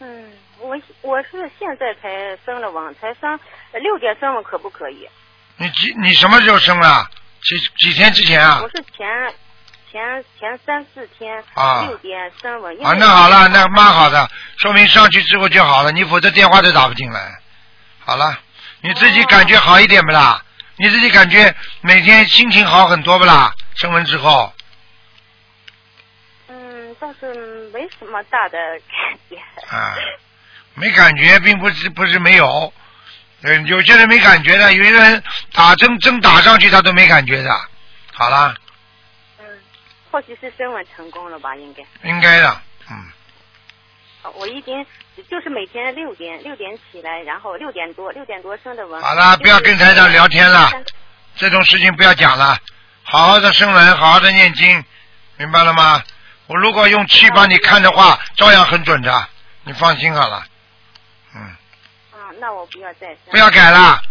[0.00, 3.38] 嗯，我我是现在才升了网，才升
[3.70, 5.08] 呃六点升了，可不可以？
[5.58, 7.08] 你几你什么时候生了？
[7.42, 8.68] 几几天之前啊我？
[8.70, 9.06] 是前
[9.90, 12.78] 前前三四天啊六点升温。
[12.78, 17.38] 因啊，那好了，那蛮好的，说明上去之后就好了，你否则电话都打不进来。
[18.00, 18.38] 好了，
[18.80, 20.42] 你自己感觉好一点不啦？
[20.76, 23.52] 你自己感觉每天心情好很多不啦？
[23.76, 24.52] 升温之后，
[26.48, 29.36] 嗯，倒是没什么大的感觉。
[29.76, 29.94] 啊，
[30.74, 32.72] 没感觉，并不是不是没有，
[33.42, 35.22] 嗯，有些人没感觉的，有些人
[35.52, 37.50] 打针针打上去他都没感觉的。
[38.12, 38.56] 好了，嗯，
[40.10, 41.82] 或许是升温成功了吧，应该。
[42.08, 42.96] 应该的，嗯，
[44.22, 44.84] 哦我已经
[45.30, 49.00] 就是每天六点六点起来，然后六点多六点多升的温。
[49.02, 50.70] 好了，不要跟台长聊天了。
[51.36, 52.58] 这种事情不要讲了，
[53.02, 54.84] 好好的生文，好好的念经，
[55.36, 56.02] 明白了吗？
[56.46, 59.28] 我如果用气帮你看的话，照样很准的，
[59.62, 60.44] 你放心好了。
[61.36, 61.40] 嗯，
[62.10, 63.16] 啊，那我不要再。
[63.30, 64.02] 不要改了，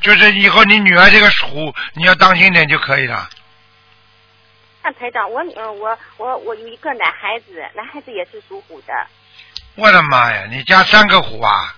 [0.00, 3.28] 就是以后你女儿这个虎，你要当心点就可以了。
[4.82, 8.92] 那台长，我女儿我我我有一个男孩子，男孩子也是属虎的。
[9.76, 11.76] 我的妈呀，你家三个虎啊？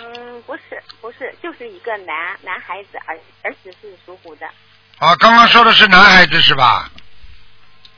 [0.00, 4.46] 嗯，不是不是，就是一个男男孩子，儿儿子是属虎的。
[4.98, 6.90] 啊，刚刚说的是男孩子是吧？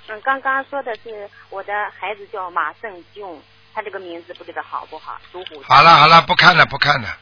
[0.09, 5.63] 嗯，刚刚说的是我的孩子叫马胜俊，他这个名字不知道好不好，属虎。
[5.63, 7.17] 好了好了，不看了不看了，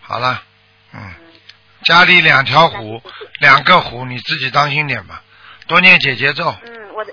[0.00, 0.42] 好了，
[0.92, 1.26] 嗯，嗯，
[1.84, 3.02] 家里两条虎
[3.40, 5.22] 两个虎，你自己当心点吧，
[5.66, 6.54] 多念姐姐咒。
[6.64, 7.12] 嗯，我的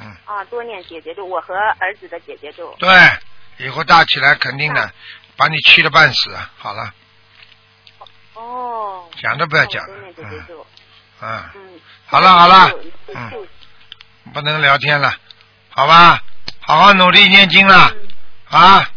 [0.00, 2.74] 嗯，啊，多念姐姐咒，我和儿子的姐姐咒。
[2.78, 2.88] 对，
[3.58, 4.92] 以后大起来肯定的，
[5.36, 6.36] 把你气的半死。
[6.56, 6.92] 好了，
[8.34, 9.08] 哦。
[9.20, 10.66] 讲都不要讲多念姐姐咒。
[11.20, 11.80] 嗯，嗯。
[12.06, 12.70] 好了好了
[13.14, 13.48] 嗯
[14.32, 15.14] 不能聊天了，
[15.70, 16.22] 好吧？
[16.60, 17.92] 好好努力念经了
[18.50, 18.90] 嗯啊！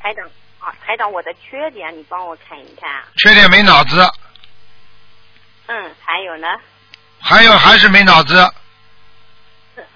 [0.00, 0.24] 台长
[0.60, 3.04] 啊，台长，我的缺点你帮我看一看。
[3.18, 4.00] 缺点没脑子，
[5.66, 6.46] 嗯，还有呢？
[7.28, 8.52] 还有还是没脑子，啊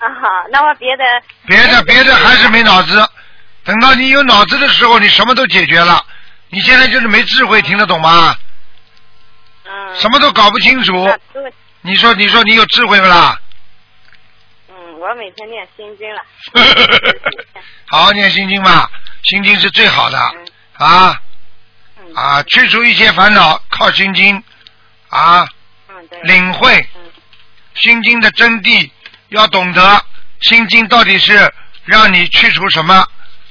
[0.01, 1.05] 好，那么别的。
[1.47, 3.09] 别的别的还是没脑子。
[3.63, 6.05] 等到你有脑子的时候，你什么都解决了。
[6.49, 8.35] 你现在就是没智慧，听得懂吗？
[9.65, 9.95] 嗯。
[9.95, 11.09] 什么都搞不清楚。
[11.83, 13.41] 你说你说你有智慧不啦？
[14.69, 16.21] 嗯，我每天念心经了。
[17.87, 18.91] 好好念心经吧，
[19.23, 20.49] 心经是最好的嗯
[20.85, 21.23] 啊
[22.01, 22.13] 嗯。
[22.17, 24.43] 啊，去除一切烦恼靠心经
[25.11, 25.47] 啊。
[26.25, 27.00] 领会嗯
[27.75, 28.91] 心经的真谛，
[29.29, 30.05] 要懂得
[30.41, 31.53] 心经到底是
[31.85, 33.07] 让你去除什么，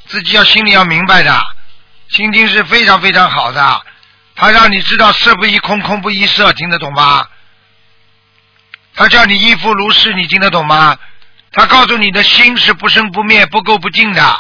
[0.08, 1.42] 自己要心里要明白的。
[2.10, 3.82] 心经是非常非常好的，
[4.36, 7.28] 它让你知道色不异空，空不异色，听得懂吗？
[8.96, 10.98] 它叫你依复如是，你听得懂吗？
[11.52, 14.40] 它告诉你的心是不生不灭、不垢不净的。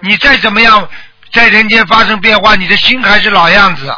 [0.00, 0.88] 你再怎么样
[1.32, 3.94] 在人间发生变化，你的心还是老样子，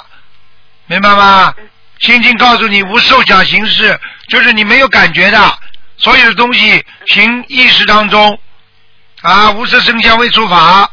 [0.87, 1.55] 明白吗？
[2.01, 5.59] 心经告诉你无受想行识，就是你没有感觉的，
[5.99, 8.41] 所有的东西行意识当中
[9.23, 10.91] 啊，无色声香味触法，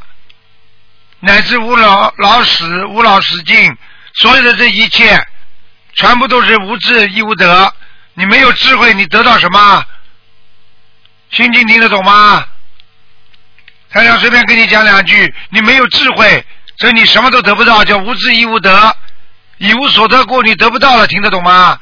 [1.19, 3.77] 乃至无老老死无老死尽，
[4.15, 5.25] 所有的这一切，
[5.95, 7.73] 全部都是无智亦无得。
[8.13, 9.85] 你没有智慧，你得到什么？
[11.31, 12.45] 心经听得懂吗？
[13.89, 16.45] 台长随便跟你讲两句，你没有智慧，
[16.77, 18.97] 所以你什么都得不到，叫无智亦无得，
[19.57, 21.79] 一无所得故，你得不到了，听得懂吗？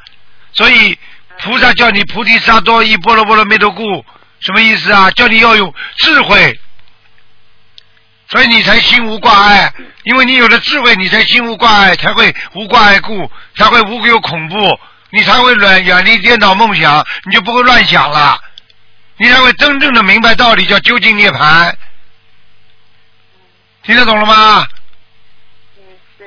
[0.52, 0.98] 所以
[1.42, 4.04] 菩萨叫你菩提萨埵依波罗波罗蜜多故，
[4.40, 5.10] 什么意思啊？
[5.12, 6.58] 叫你要有智慧，
[8.28, 9.72] 所以你才心无挂碍，
[10.04, 14.78] 因为你有了智慧，你才心无挂碍，才会无挂碍故，才会无有恐怖，
[15.10, 18.38] 你才会远远离颠倒梦想，你就不会乱想了，
[19.16, 21.72] 你才会真正的明白道理，叫究竟涅槃。
[23.82, 24.66] 听得懂了吗？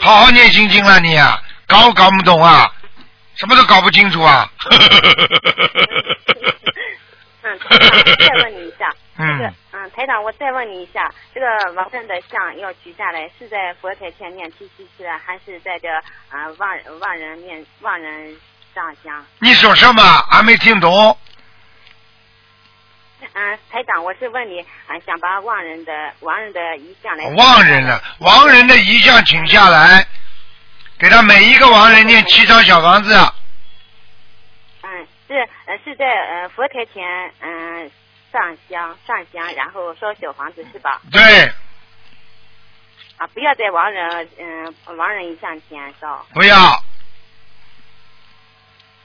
[0.01, 2.72] 好好念心经了你啊，搞搞不懂啊，
[3.35, 4.49] 什么都搞不清楚啊。
[7.41, 15.89] 嗯，台长，再问你一下，这个嗯，嗯，台长，我再问你一下，这个王振的像要取下来，是在佛台前念七七七，还是在这
[16.29, 18.35] 啊万人万人面万人
[18.73, 19.25] 上香？
[19.39, 20.01] 你说什么？
[20.31, 21.17] 俺没听懂？
[23.33, 27.25] 嗯，台长，我是问你，啊，想把亡人的亡人的遗像来。
[27.35, 30.05] 亡人了，亡人的遗像请下来，
[31.03, 33.13] 给他每一个亡人念七张小房子。
[34.83, 35.33] 嗯，是
[35.65, 37.03] 呃是在呃佛台前
[37.41, 37.91] 嗯
[38.31, 41.01] 上香上香，然后烧小房子是吧？
[41.11, 41.21] 对，
[43.17, 46.57] 啊，不要在亡人嗯亡人遗像前烧不要，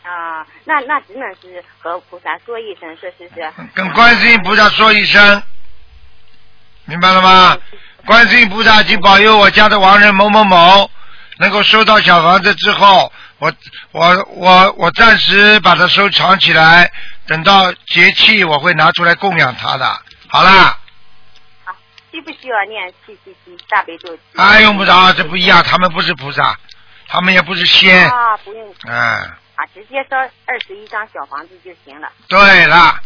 [0.04, 3.52] 啊，那那只能是和菩萨说一声，说是是。
[3.74, 5.42] 跟观世音菩萨说一声，
[6.84, 7.58] 明白了吗？
[8.06, 10.88] 观世音菩萨，请保佑我家的亡人某某某
[11.38, 13.52] 能够收到小房子之后，我
[13.92, 16.90] 我我我暂时把它收藏起来，
[17.26, 20.02] 等到节气我会拿出来供养它的。
[20.28, 20.78] 好啦，
[22.10, 24.18] 需不需要念七七七大悲咒？
[24.34, 26.58] 啊，用不着，这不一样，他们不是菩萨，
[27.06, 32.10] 他们也不是仙，啊，不用嗯，啊，直接烧二十一张小房子就行了。
[32.28, 33.00] 对了，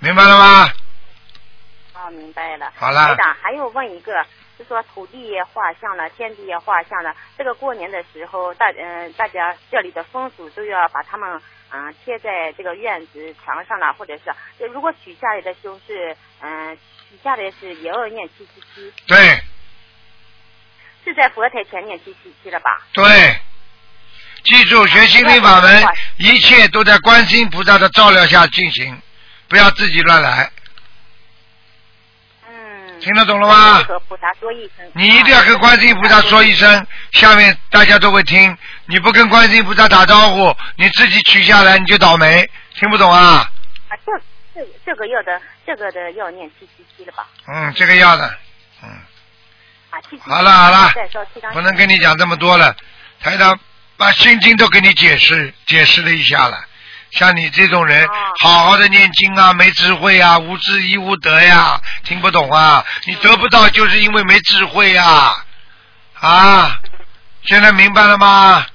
[0.00, 0.70] 明白了吗？
[1.94, 2.70] 哦，明白了。
[2.76, 4.12] 好了台长，还有问一个，
[4.58, 7.14] 就说土地也画像了，天地也画像了。
[7.36, 14.24] 这个过年的时候，大嗯、大家这里的风俗都要把它们嗯、贴在这个院子墙上了，或者是
[14.58, 16.76] 就如果取下来的修是嗯、
[17.08, 19.40] 取下来是也要念七七七，对
[21.02, 22.86] 是在佛台前念七七七了吧？
[22.92, 23.04] 对，
[24.44, 25.82] 记住学心灵法门，
[26.18, 29.00] 一切都在观世音菩萨的照料下进行，
[29.48, 30.61] 不要自己乱来，嗯。
[33.02, 34.88] 听得懂了吗和菩萨说一声。
[34.94, 38.56] 你一定要跟观世音菩萨说一声，下面大家都会听。
[38.86, 43.50] 你不跟观世音菩萨打招呼，你自己取下来你就倒霉，听不懂啊？
[43.88, 44.12] 啊，这
[44.54, 47.26] 这这个要的这个的要念七七七了吧？
[47.48, 48.38] 嗯，这个要的，
[48.84, 48.88] 嗯，
[49.90, 50.30] 啊，七七七。
[50.30, 50.92] 好了好了。
[51.52, 52.74] 不能跟你讲这么多了。
[53.20, 53.58] 台长
[53.96, 56.64] 把心经都给你解释解释了一下了。
[57.12, 62.84] 像你这种人，哦好好的念经啊，没智慧啊，无知亦无德呀，听不懂啊？
[63.06, 65.34] 你得不到就是因为没智慧呀，
[66.18, 66.80] 啊，
[67.44, 68.66] 现在明白了吗？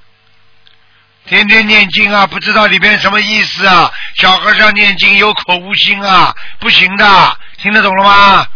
[1.26, 3.92] 天天念经啊，不知道里边什么意思啊？
[4.16, 8.48] 小和尚念经有口无心啊，不行的，听得懂了吗？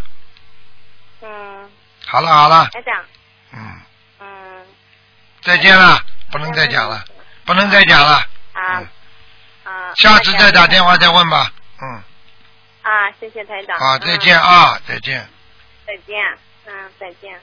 [1.21, 1.69] 嗯，
[2.05, 2.95] 好了好了，台长，
[3.53, 3.81] 嗯，
[4.19, 4.27] 嗯。
[5.41, 5.99] 再见了，
[6.31, 7.03] 不能再讲了，
[7.45, 8.83] 不能再讲了，啊嗯啊。
[9.95, 11.51] 下次再打电话再问吧，
[11.81, 12.03] 嗯，
[12.83, 13.77] 啊，谢谢台长。
[13.79, 14.19] 好，再嗯。
[14.19, 14.39] 见。
[14.39, 15.27] 啊，再见。
[15.85, 16.23] 再见。
[16.65, 17.39] 嗯，再见。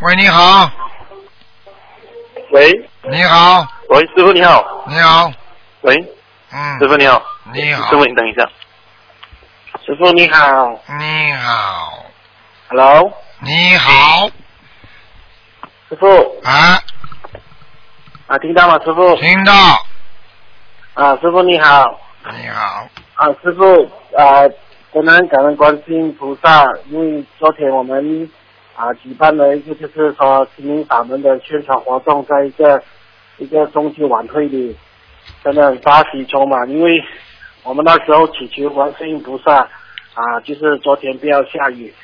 [0.00, 0.70] 喂，你好，
[2.50, 5.32] 喂，你好，喂，师傅你好，你好，
[5.80, 5.96] 喂，
[6.52, 7.22] 嗯，师傅你好，
[7.52, 7.90] 你好。
[7.90, 8.48] 师傅你等一下，
[9.84, 10.82] 师傅你好。
[10.98, 12.06] 你好
[12.68, 14.28] ，，Hello，你好，
[15.88, 16.40] 师傅。
[16.44, 16.80] 啊，
[18.28, 18.78] 啊，听到吗？
[18.84, 19.16] 师傅？
[19.16, 19.52] 听到，
[20.92, 21.98] 啊，师傅你好。
[22.24, 23.64] 你好，啊，师傅
[24.14, 24.46] 啊，
[24.92, 28.30] 真的很感恩观世音菩萨，因为昨天我们
[28.76, 32.82] 啊举办了一个就是说心灵法门的宣传活动，在一个
[33.38, 34.76] 一个中秋晚会里，
[35.42, 37.02] 真的很大喜充满，因为
[37.62, 39.60] 我们那时候祈求观世音菩萨
[40.12, 41.94] 啊，就是昨天不要下雨，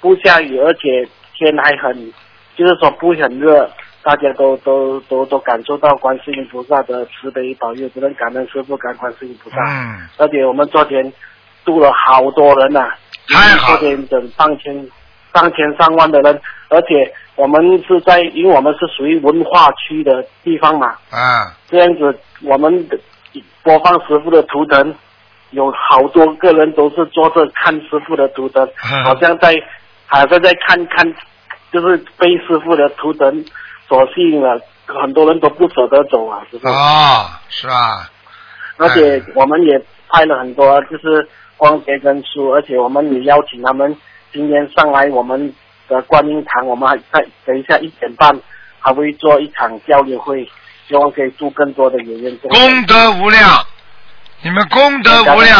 [0.00, 2.12] 不下雨，而且天还很，
[2.54, 3.68] 就是说不会很热，
[4.06, 9.56] 大家都都都都感受到观世音菩萨的慈悲保佑，只能感恩师傅，感恩观世音菩萨。
[9.66, 11.12] 嗯，而且我们昨天
[11.64, 12.88] 度了好多人呐、
[13.26, 13.78] 太好了。
[13.80, 14.88] 昨天整上千、
[15.34, 22.96] 上千上万的人，而且我们是在，因为我们是属于文化区的地方嘛，啊，这样子我们的
[23.64, 24.94] 播放师傅的图腾，
[25.50, 29.04] 有好多个人都是坐着看师傅的图腾，嗯。
[29.04, 29.52] 好像在
[30.06, 31.12] 好像在看看，
[31.72, 33.44] 就是背师傅的图腾
[33.88, 36.68] 所吸引了，很多人都不舍得走啊，师傅。
[36.68, 38.10] 哦，是啊？
[38.78, 43.96] 而且我们也拍了很多就是光碟跟书，而且我们也邀请他们
[44.32, 45.54] 今天上来我们
[45.88, 48.38] 的观音堂，我们还在等一下一点半
[48.80, 50.44] 还会做一场交流会，
[50.86, 52.36] 希望可以助更多的演员。
[52.38, 53.64] 功德无量，
[54.42, 55.58] 你们功德无量。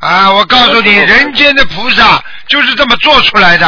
[0.00, 0.32] 啊！
[0.34, 3.66] 我告诉你，人间的菩萨就是这么做出来的。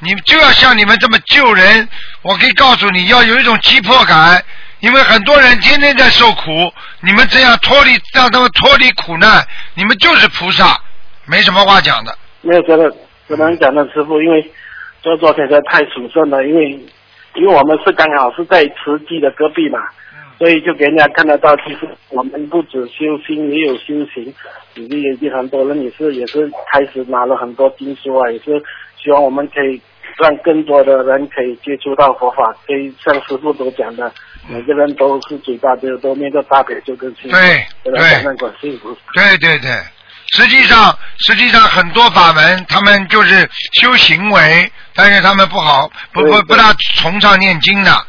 [0.00, 1.88] 你就要像你们这么救人，
[2.22, 4.42] 我可以告诉你要有一种急迫感，
[4.80, 6.50] 因为很多人天天在受苦，
[7.00, 9.42] 你们这样脱离让他们脱离苦难，
[9.74, 10.78] 你们就是菩萨，
[11.26, 12.16] 没什么话讲的。
[12.42, 12.90] 没有觉得
[13.26, 14.52] 只能讲的师傅，因为
[15.00, 16.70] 做昨天实在太属圣了，因为
[17.34, 19.78] 因为我们是刚好是在慈济的隔壁嘛，
[20.38, 24.34] 所以就给人家看得到，其实我们不止修心，也有修行，
[24.74, 28.62] 以及也经很多人也是也是开始拿了很多经书啊，也是
[29.04, 29.78] 希望我们可以
[30.16, 34.10] 让更多的人可以接触到佛法，可以像师傅所讲的，
[34.48, 38.00] 每个人都是嘴巴都都念个大悲咒跟心经，对对吧？
[38.48, 38.78] 对。
[39.12, 39.70] 对对对，
[40.32, 48.06] 实际上实际上很多法门，他们就是修行为，但是他们不好不不不大崇尚念经的，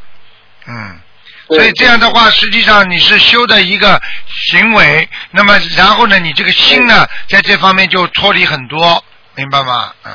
[0.68, 1.00] 嗯。
[1.48, 9.04] 所以这样的话，实际上你是修的一个行为，那么然后呢，你这个心呢，在这方面就脱离很多，
[9.36, 9.94] 明白吗？
[10.06, 10.12] 嗯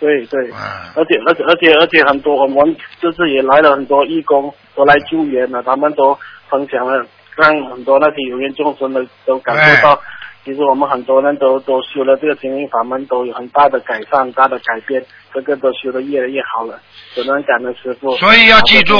[0.00, 0.56] 对对，嗯，
[0.96, 10.00] 而且而且而且而且很多我们就是也来了很多义工都来救援了，他们都分享了，让很多那些有缘众生的都感受到，
[10.42, 16.80] 其实我们很多人都都修了这个心灵法门，都有很大的改善、大的改变，这个都修得越来越好了，
[17.14, 18.16] 只能感恩师傅。
[18.16, 18.98] 所以要记住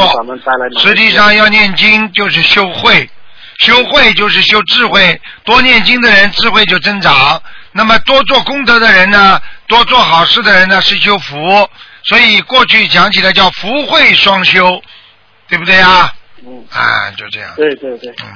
[0.78, 3.09] 实际上要念经就是修慧，
[3.61, 7.40] 修慧就是修智慧，多念经的人智慧就增长。
[7.72, 11.36] 那么多做功德的人呢，多做好事的人呢是修福，
[12.04, 14.82] 所以过去讲起来叫福慧双修，
[15.48, 16.12] 对不对啊？
[16.44, 17.50] 嗯，啊，就这样。
[17.56, 18.10] 对对对。
[18.24, 18.28] 嗯，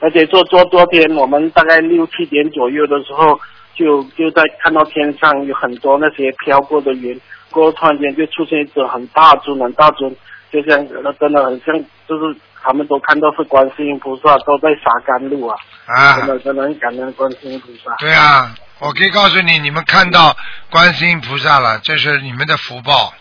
[0.00, 3.40] 而且做做昨天我们大概六七点左右的时候，
[3.74, 7.20] 就就在看到天上有很多那些飘过的云，
[7.50, 10.14] 过后突然间就出现一只很大尊很大尊，
[10.52, 11.74] 就像那真的很像，
[12.06, 15.56] 就是他们都看到是观世音菩萨都在洒甘露啊，
[15.86, 17.96] 啊真，的真的很感恩观世音菩萨。
[17.98, 20.36] 对啊，我可以告诉你，你们看到
[20.70, 23.12] 观世音菩萨了，这是你们的福报，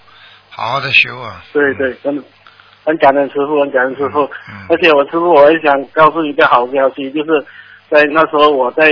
[0.52, 1.44] 好好的修啊。
[1.52, 2.24] 对对，真的
[2.86, 4.24] 很感恩师傅，很感恩师傅。
[4.24, 7.44] 嗯而且我师傅，我也想告诉一个好消息，就是
[7.90, 8.92] 在那时候我在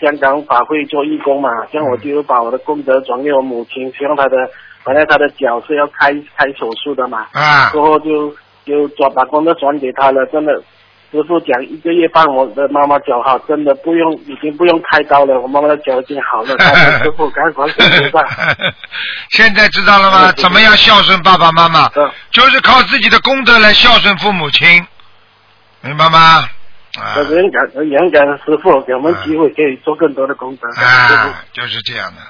[0.00, 4.36] 香港法会做义工嘛，这样我就把我的功德转给我母亲，希望她的
[4.84, 8.32] 本来她的脚是要开开手术的嘛，啊，过后就
[8.64, 10.62] 就转把功德转给她了，真的。
[11.14, 16.58] 师傅讲一个月半，我的妈妈脚好，真的不用，已经不用开刀了，我妈妈的脚已经好了。
[17.04, 17.30] 师傅。
[19.30, 20.32] 现在知道了吗？
[20.32, 21.86] 怎么样孝顺爸爸妈妈？
[21.94, 24.84] 嗯就是靠自己的功德来孝顺父母亲，
[25.82, 26.18] 明白吗？
[26.98, 30.66] 啊我也很感也很感恩师傅给我们机会，可以做更多的功德。
[30.82, 32.22] 啊，就是这样的，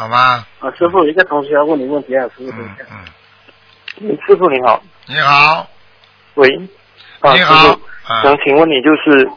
[0.00, 0.44] 好吗？
[0.58, 2.84] 啊，师傅，一个同学要问你问题啊，师傅等一下。
[4.00, 5.68] 嗯师傅你好，你好，
[6.34, 6.48] 喂，
[7.22, 9.28] 你好，啊想请问你就是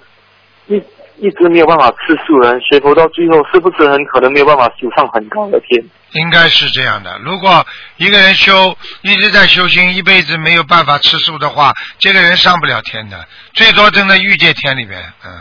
[0.68, 0.82] 一
[1.26, 5.84] 一直没有办法吃素人，学佛到最后是不是很可能没有办法修上很高的天？
[6.14, 7.20] 应该是这样的。
[7.24, 7.66] 如果
[7.98, 15.32] 一个人修一直在修心，一辈子没有办法吃素的话，这个人上不了天的，最多真的欲界天里面，嗯，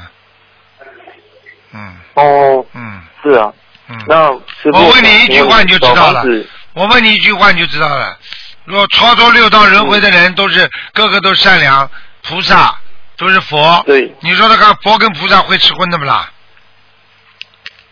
[1.75, 3.53] 嗯哦，嗯是啊，
[3.89, 3.97] 嗯。
[4.07, 6.25] 那师，我问你一句话你就知道了
[6.75, 8.19] 我问你一句话你就知道了。
[8.65, 11.91] 如果超脱六道轮回的人都是个个都善良，
[12.29, 12.77] 菩萨
[13.17, 14.15] 都是佛，对。
[14.21, 16.31] 你说那个佛跟菩萨会吃荤的不啦？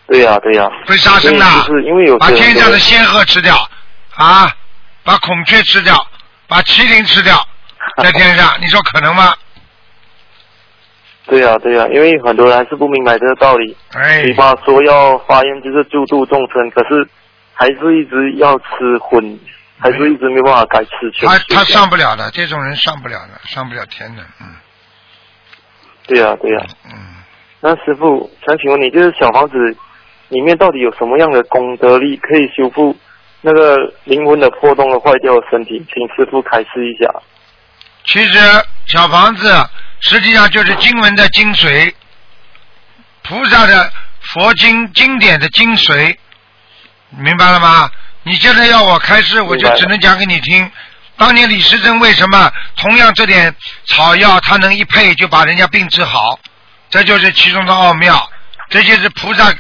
[0.07, 1.45] 对呀、对呀、会杀生的。
[1.67, 3.57] 就是因为有把天上的仙鹤吃掉。
[4.15, 4.51] 啊，
[5.05, 5.95] 把孔雀吃掉，
[6.49, 7.37] 把麒麟吃掉，
[8.03, 9.35] 在天上，你说可能吗？
[11.27, 17.07] 对呀、对呀、因为很多人还是不明白这个道理，哎，嘴巴说要发愿就是救度众生，可是
[17.53, 19.39] 还是一直要吃荤，
[19.79, 21.49] 还是一直没办法改吃全素。
[21.49, 24.47] 他他上不了的，这种人上不了的，上不了天的，嗯
[26.07, 26.93] 对呀、对呀、嗯。
[27.61, 29.57] 那师傅想请问你，就是小房子
[30.29, 32.97] 里面到底有什么样的功德力可以修复
[33.41, 35.85] 那个灵魂的破洞和坏掉的身体？
[35.93, 37.13] 请师傅开示一下。
[38.05, 38.39] 其实
[38.87, 39.53] 小房子
[40.01, 41.93] 实际上就是经文的精髓，
[43.25, 46.17] 菩萨的佛经经典的精髓，
[47.19, 47.91] 明白了吗？
[48.27, 50.69] 你现在要我开示，我就只能讲给你听。
[51.17, 53.55] 当年李时珍为什么同样这点
[53.87, 56.37] 草药，他能一配就把人家病治好？
[56.91, 58.29] 这就是其中的奥妙，
[58.69, 59.55] 这就是菩萨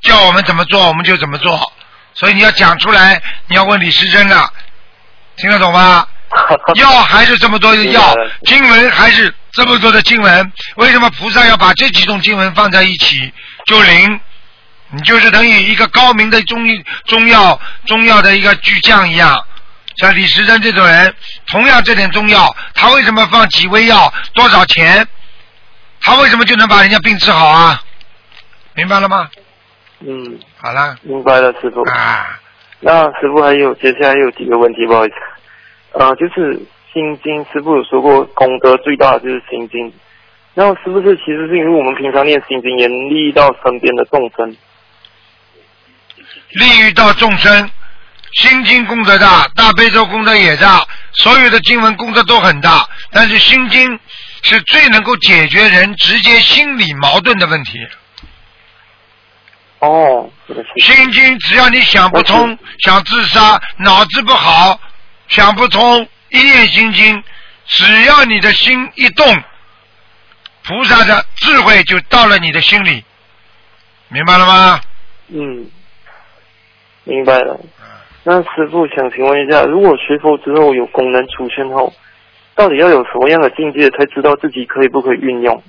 [0.00, 1.72] 叫我们怎么做，我们就怎么做。
[2.14, 4.48] 所以你要讲出来，你要问李时珍了，
[5.36, 6.06] 听得懂吗？
[6.78, 13.32] 药还是这么多的药经文还是这么多的经文，为什么菩萨要把这几种经文放在一起
[13.66, 14.20] 就灵？
[14.90, 19.36] 你就是等于一个高明的中医中药中药的一个巨匠一样。
[19.96, 21.12] 像李时珍这种人，
[21.50, 25.06] 同样这点中药，他为什么放几味药多少钱？
[26.00, 27.82] 他为什么就能把人家病治好啊？
[28.74, 29.28] 明白了吗？
[30.00, 31.82] 嗯，好了明白了，师傅。
[31.82, 32.38] 啊，
[32.78, 35.14] 那师傅还有接下来有几个问题，不好意思。
[35.98, 36.54] 呃，就是
[36.92, 39.92] 心经，师傅有说过功德最大的就是心经。
[40.54, 44.56] 那是不是其实是因为我们平常念心经，也利益到身边的众生？
[46.50, 47.70] 利益到众生，
[48.34, 53.98] 心经功德大，大悲咒功德也大，所有的经文功德都很大，但是心经
[54.42, 57.78] 是最能够解决人直接心理矛盾的问题。
[59.80, 60.30] 哦，
[60.80, 64.80] 心经只要你想不通，想自杀，脑子不好，
[65.28, 67.22] 想不通，一念心经，
[67.66, 69.42] 只要你的心一动，
[70.64, 73.04] 菩萨的智慧就到了你的心里，
[74.08, 74.80] 明白了吗？
[75.28, 75.70] 嗯，
[77.08, 77.58] 明白了。
[78.22, 81.92] 那师傅想请问一下，如果学佛之后有功能出现后，
[82.54, 85.62] 到底要有什么样的境界才知道自己可以不可以运用？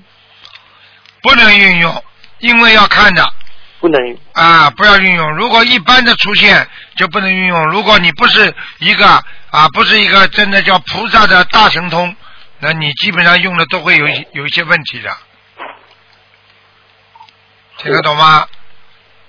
[1.22, 2.04] 不能运用，
[2.40, 3.24] 因为要看的。
[3.80, 5.36] 不能啊，不要运用。
[5.38, 6.68] 如果一般的出现
[6.98, 7.70] 就不能运用。
[7.70, 9.06] 如果你不是一个
[9.52, 12.14] 啊，不是一个真的叫菩萨的大神通，
[12.60, 15.10] 那你基本上用的都会有一有一些问题的。
[17.78, 18.46] 听得懂吗？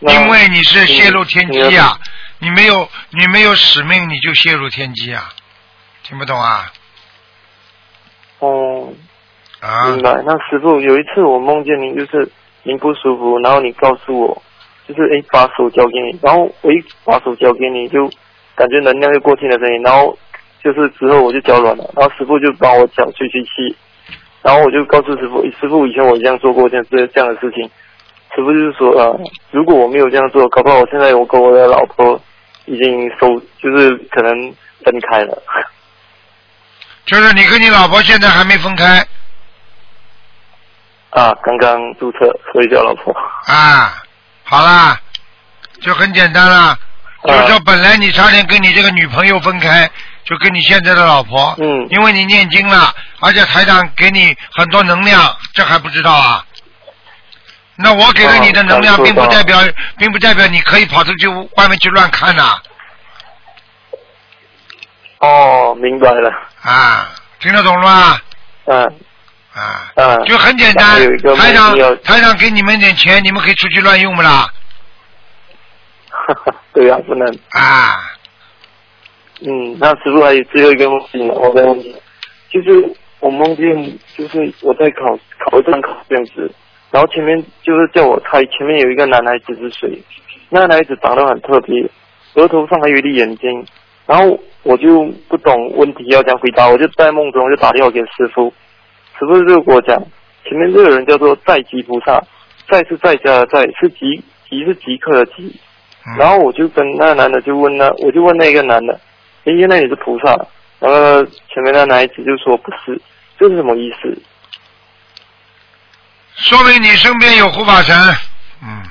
[0.01, 1.99] 那因为你是泄露天机呀、
[2.39, 5.29] 你没有你没有使命，你就泄露天机啊，
[6.03, 6.73] 听不懂啊？
[8.39, 8.93] 哦，
[9.61, 10.23] 啊，明白。
[10.25, 12.33] 那师傅有一次我梦见您，就是
[12.63, 14.43] 您不舒服，然后你告诉我，
[14.89, 18.09] 就是诶把手交给你，然后我一把手交给你，就
[18.57, 20.19] 感觉能量就过去的声音，然后
[20.65, 23.77] 就是之后我就脚软了，然后师傅就帮我脚吹吹气，
[24.41, 27.71] 然后我就告诉师傅，师傅以前我这样做过这样这这样的事情，
[28.35, 29.11] 师傅就是说啊，
[29.51, 32.21] 如果我没有这样做，搞不好我现在我跟我的老婆
[32.67, 33.29] 已经收，
[33.61, 34.33] 就是可能
[34.85, 35.43] 分开了。
[37.07, 39.05] 就是你跟你老婆现在还没分开
[41.11, 42.19] 啊，刚刚注册，
[42.53, 43.13] 所以叫老婆。
[43.47, 44.01] 啊，
[44.45, 45.01] 好啦，
[45.83, 46.79] 就很简单啦。
[47.25, 49.91] 就是说，本来你差点跟你这个女朋友分开，
[50.25, 56.47] 就跟你现在的老婆，嗯，因为你念经了，而且台长给你很多能量，这还不知道啊？
[57.83, 59.59] 那我给了你的能量，哦并不代表，
[59.97, 62.59] 并不代表你可以跑出去外面去乱看呐、
[65.19, 66.31] 哦，明白了。
[66.63, 67.11] 啊，
[67.41, 68.21] 听得懂了吗？
[68.67, 68.83] 嗯
[69.55, 70.97] 啊，嗯，就很简单
[71.37, 74.49] 台长台长给你们点钱，你们可以出去乱用不啦？
[76.73, 77.27] 对啊，不能。
[77.51, 78.13] 啊，
[79.41, 81.97] 嗯，那师傅还有最后一个梦境，我再问你，
[82.53, 85.19] 就是我梦见就是我在考
[85.51, 86.55] 考一张考这样子，
[86.91, 90.03] 然后前面就是叫我猜前面有一个男孩子是谁，
[90.49, 91.89] 那个男孩子长得很特别，
[92.35, 93.65] 额头上还有一粒眼睛，
[94.07, 98.53] 然后我就不懂问题要怎样回答，我就在梦中就打电话给师傅，
[99.19, 99.97] 师傅就跟我讲，
[100.45, 102.21] 前面这个人叫做在吉菩萨，
[102.69, 105.43] 在是在家的在，是即即是即刻的即。
[106.07, 108.99] 嗯然后我就跟那个男的就问那，我就问那个男的，
[109.45, 110.35] 哎，原来你是菩萨？
[110.81, 111.23] 然后
[111.53, 112.99] 前面那男孩子就说不是，
[113.39, 114.19] 这是什么意思？
[116.41, 117.95] 说明你身边有护法神，
[118.63, 118.83] 嗯，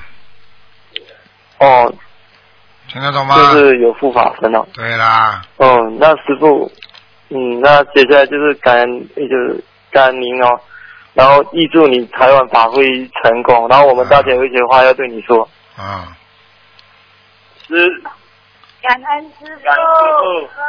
[1.58, 1.92] 哦，
[2.88, 3.34] 听得懂吗？
[3.52, 4.66] 就是有护法神了。
[4.72, 6.70] 对啦，哦，那师傅，
[7.28, 10.60] 嗯，那接下来就是感恩，就是感恩您哦，
[11.14, 12.84] 然后预祝你台湾法会
[13.22, 15.48] 成功，然后我们大家有一些话要对你说。
[15.76, 16.16] 啊，
[17.66, 18.02] 师，
[18.82, 19.64] 感恩师傅，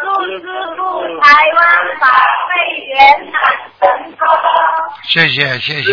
[0.03, 0.41] 祝师
[0.77, 2.07] 傅台湾法
[2.47, 2.51] 会
[2.87, 2.97] 圆
[3.31, 3.35] 满
[3.79, 4.27] 成功。
[5.09, 5.91] 谢谢谢谢，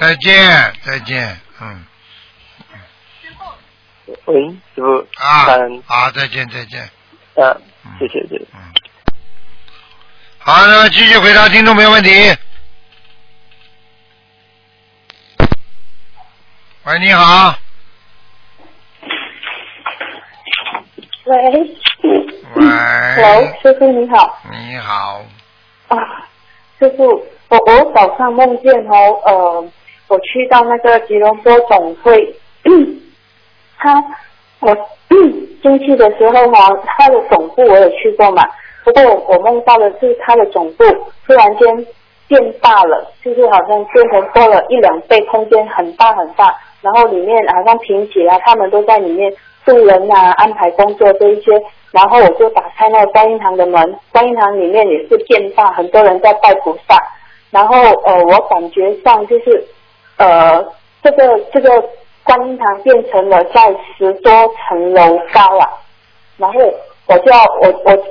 [0.00, 0.16] 再见。
[0.16, 1.84] 再见再见，嗯。
[4.26, 6.82] 喂，师傅，啊感恩，好，再见再见，
[7.36, 7.56] 啊，
[7.98, 8.46] 谢谢谢谢。
[8.54, 8.60] 嗯，
[10.38, 12.10] 好，那么继续回答听众朋友问题。
[16.84, 17.56] 喂，你好，
[21.24, 21.34] 喂。
[22.56, 22.64] 喂
[23.16, 24.38] ，，Hello，师傅你好。
[24.50, 25.24] 你好，
[25.88, 25.96] 啊，
[26.78, 29.72] 师傅，我我早上梦见哦，呃，
[30.08, 32.34] 我去到那个吉隆坡总会，
[33.78, 34.02] 他
[34.60, 34.74] 我
[35.62, 38.42] 进去的时候哈、他的总部我有去过嘛，
[38.84, 40.84] 不过我梦到的是他的总部
[41.26, 41.86] 突然间
[42.28, 49.32] 变大了，就是好像变成多了一两倍，空间很大很大，然后里面好像平起啊，他们都在里面
[49.64, 51.52] 渡人啊，安排工作这一些，
[51.92, 56.98] 然后我就打开那个观音堂的门，观音堂里面也是变大，很多人在拜菩萨，
[57.50, 59.64] 然后呃，我感觉上就是
[60.16, 60.64] 呃，
[61.02, 61.70] 这个这个
[62.22, 63.60] 观音堂变成了在
[63.96, 64.32] 十多
[64.68, 65.68] 层楼高啊，
[66.36, 66.60] 然后
[67.06, 68.04] 我就要我我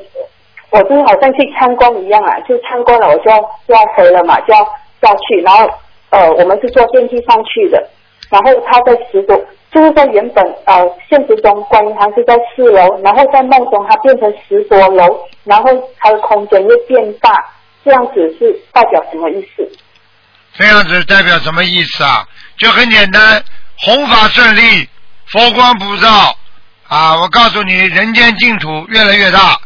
[0.71, 4.59] 我就好像去参观一样啊，就参观了我就要就要回了嘛，就要
[5.01, 5.67] 下去，然后
[6.09, 7.87] 呃我们是坐电梯上去的，
[8.29, 9.35] 然后他在十多，
[9.71, 17.45] 就是在原本呃现实中观音堂是在四楼，然后在梦中它变成十多楼，然后它的空间又变大，
[17.83, 19.67] 这样子是代表什么意思？
[20.55, 22.27] 这样子代表什么意思啊？
[22.57, 23.43] 就很简单，
[23.77, 24.87] 弘法顺利，
[25.25, 26.07] 佛光普照
[26.87, 27.19] 啊！
[27.19, 29.57] 我告诉你，人间净土越来越大，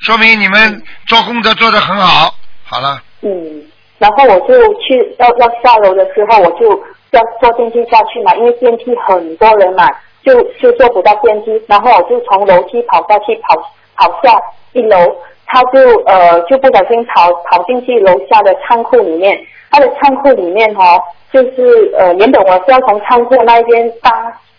[0.00, 2.34] 说明你们做功德做得很好。
[2.64, 3.62] 好了，嗯，
[3.98, 6.66] 然后我就去要要下楼的时候，我就
[7.10, 9.86] 要坐电梯下去嘛，因为电梯很多人嘛，
[10.24, 13.54] 就就坐不到电梯，然后我就从楼梯跑下去，跑
[13.96, 14.34] 跑下
[14.72, 15.14] 一楼，
[15.52, 19.38] 他就呃就不小心跑跑进去楼下的仓库里面，
[19.70, 20.98] 他的仓库里面哈、
[21.30, 24.10] 就是呃原本我是要从仓库那一边搭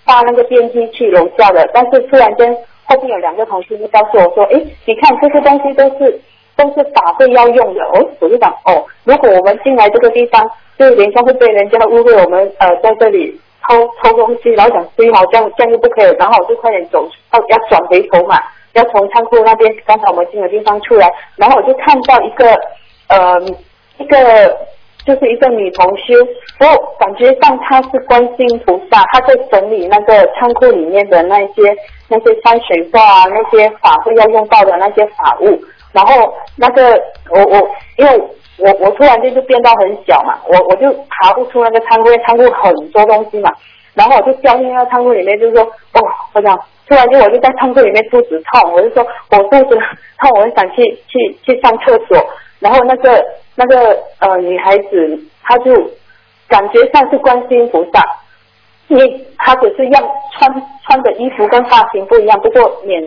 [0.06, 6.22] 搭那个电梯去楼下的，但是突然间后面有两个同事就告诉我说，诶，你看这些东西都是
[6.56, 13.36] 都是法会要用的，哦，我就想哦，如果我们进来这个地方，就等一下会被人家误会我们呃在这里
[13.68, 18.38] 偷偷东西，然后想追好这样这样就不可以，然后我就快点走，要要转回头嘛，
[18.74, 22.45] 要从仓库那边刚才我们进的地方出来，然后我就看到一个
[23.07, 23.39] 呃
[23.97, 24.57] 一个
[25.05, 26.13] 就是一个女同修，
[26.59, 31.61] 我感觉上她是观世音菩萨，她在整理那个仓库里面的那些
[32.07, 35.59] 那些山水画啊，那些法会要用到的那些法物，
[35.91, 36.99] 然后那个
[37.30, 38.17] 我我因为
[38.57, 43.51] 我我突然间就变到很小嘛，我我就爬不出那个仓库，仓库很多东西嘛，
[43.93, 46.01] 然后我就掉进那个仓库里面，就是说哦，
[46.34, 46.57] 我想
[46.94, 49.76] 突然间我就在仓库里面肚子痛，我就说我肚子
[50.20, 52.24] 痛，我很想去去去上厕所，
[52.60, 53.20] 然后那个
[53.56, 55.74] 那个呃女孩子她就
[56.48, 58.00] 感觉像是观世音菩萨，
[58.89, 60.48] 因为她只是样穿
[60.86, 63.02] 穿的衣服跟发型不一样，不过脸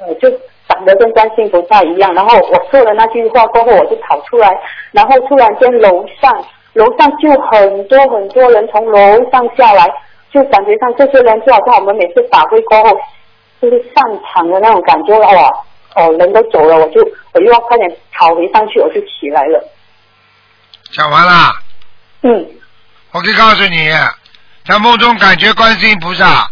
[0.00, 0.30] 呃就
[0.66, 2.14] 长得跟观世音菩萨一样。
[2.14, 4.48] 然后我说了那句话过后，我就跑出来，
[4.92, 6.42] 然后突然间楼上
[6.72, 9.84] 楼上就很多很多人从楼上下来，
[10.32, 12.96] 就感觉上这些人就好像我们每次法会过后
[13.60, 15.50] 就是散场的那种感觉哇。
[15.96, 17.00] 哦，人都走了，我就
[17.32, 19.60] 我又要快点跑回上去，我就起来了。
[20.92, 21.52] 讲完啦。
[22.22, 22.46] 嗯。
[23.10, 23.90] 我可以告诉你，
[24.64, 26.48] 在梦中感觉观世音菩萨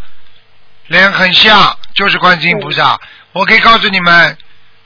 [0.87, 2.99] 脸很像，就是观世音菩萨。
[3.31, 4.37] 我可以告诉你们，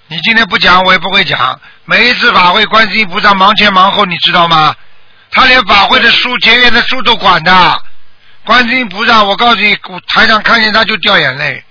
[0.08, 1.60] 你今天不讲，我也不会讲。
[1.86, 4.76] 每一次法会，观世音菩萨忙前忙后，你知道吗？
[5.32, 7.52] 他连法会的书、结缘的书都管的。
[8.46, 9.76] 观世音菩萨，我告诉你，
[10.08, 11.64] 台上看见他就掉眼泪。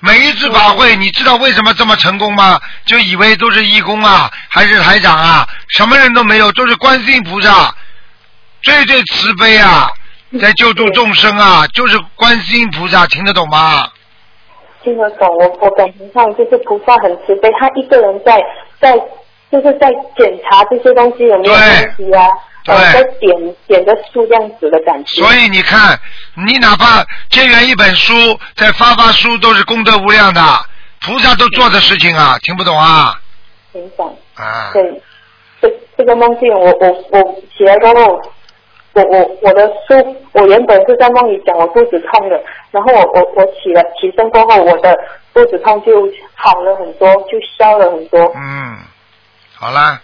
[0.00, 2.60] 每一次法会，你知道为什么这么成功吗？
[2.84, 7.74] 就以为都是义工啊，还是台长啊，什么人都没有，都是观世音菩萨，
[8.62, 9.88] 最最慈悲啊，
[10.40, 13.88] 在救助众生啊，就是观世音菩萨，听得懂吗？
[14.82, 18.38] 听得懂，我我感情上就是菩萨很慈悲，他一个人在
[18.78, 18.94] 在
[19.50, 22.28] 就是在检查这些东西有没有问题啊，
[22.66, 25.22] 呃，在点点个书这样子的感觉。
[25.22, 25.98] 所以你看，
[26.46, 28.14] 你哪怕结缘一本书，
[28.54, 30.40] 再发发书，都是功德无量的，
[31.00, 33.20] 菩萨都做的事情啊，听不懂啊？
[33.72, 34.18] 听懂。
[34.34, 34.70] 啊。
[34.72, 35.02] 对，
[35.60, 38.20] 这这个梦境，我我我起来过后，
[38.94, 44.96] 我我我的书，我原本是在梦里讲我肚子痛的，然后我我我起了起身过后，我的
[45.34, 45.92] 肚子痛就
[46.34, 48.20] 好了很多，就消了很多。
[48.36, 48.78] 嗯，
[49.54, 50.00] 好啦，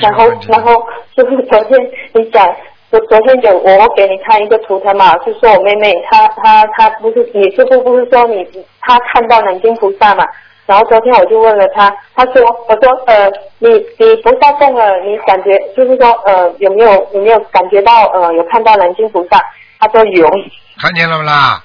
[0.00, 0.28] 然后。
[0.48, 1.78] 然后就是昨天
[2.12, 2.44] 你讲，
[2.90, 8.44] 昨昨天有我我给你看一个图腾嘛，就说我妹妹她她她不是你师傅不是说你
[8.80, 10.24] 她看到南京菩萨嘛？
[10.66, 13.68] 然后昨天我就问了她，她说我说呃你
[13.98, 19.40] 你菩萨动了，你感觉就是说呃有没有有没有感觉到呃有看到南京菩萨？
[19.78, 20.28] 她说有。
[20.80, 21.62] 看见了不啦？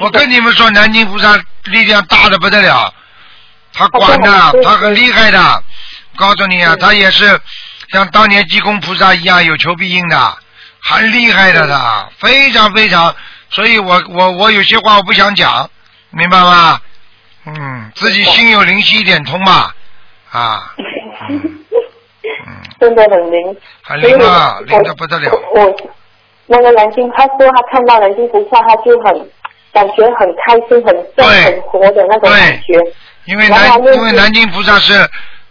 [0.00, 1.34] 我跟你们说，南京菩萨
[1.72, 2.92] 力量大的不得了，
[3.72, 4.30] 他管的，
[4.62, 5.38] 他很厉害的。
[6.16, 7.38] 告诉你啊，他也是
[7.90, 10.38] 像当年济公菩萨一样有求必应的，
[10.82, 13.14] 很厉害的他，非常非常。
[13.50, 15.70] 所以我我我有些话我不想讲，
[16.10, 16.80] 明白吗？
[17.46, 19.70] 嗯，自己心有灵犀一点通嘛，
[20.30, 20.74] 啊，
[22.80, 25.30] 真的很灵，很灵啊，灵的不得了。
[25.54, 25.76] 我
[26.46, 29.30] 那个南京，他说他看到南京菩萨，他就很
[29.72, 32.80] 感觉很开心、很正、很活的那种感觉。
[33.26, 34.92] 因为南因为南京菩萨是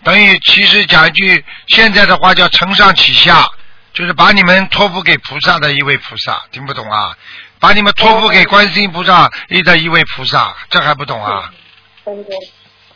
[0.03, 3.47] 等于其实讲一句现在的话叫承上启下，
[3.93, 7.15] 就是把你们托付给菩萨的一位菩萨，听不懂啊？
[7.59, 9.29] 把你们托付给观世音菩萨
[9.65, 11.49] 的一位菩萨，这还不懂啊？
[12.05, 12.29] 真的，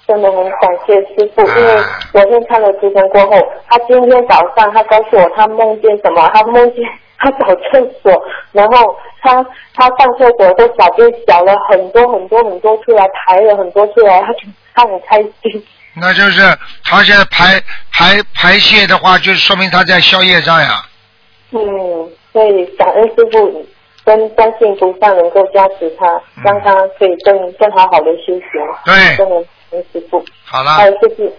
[0.05, 6.83] 真的很感谢师傅，因为昨天看了图腾过后，他今天早上他告诉我他梦见什么，他梦见
[7.17, 9.41] 他找厕所，然后他
[9.73, 14.39] 他上厕所的小便小了很多很多很多出来，排了很多出来，他就
[14.75, 15.65] 他很开心。
[15.99, 16.41] 那就是
[16.83, 20.83] 他现在排排排泄的话，就说明他在消业障呀。
[21.51, 21.59] 嗯，
[22.31, 23.65] 所以感恩师傅
[24.03, 26.05] 跟观世音菩萨能够加持他，
[26.43, 28.41] 让他可以更更好好的修行。
[28.85, 30.23] 对真的感恩师傅。
[30.45, 31.33] 好了还，有就是，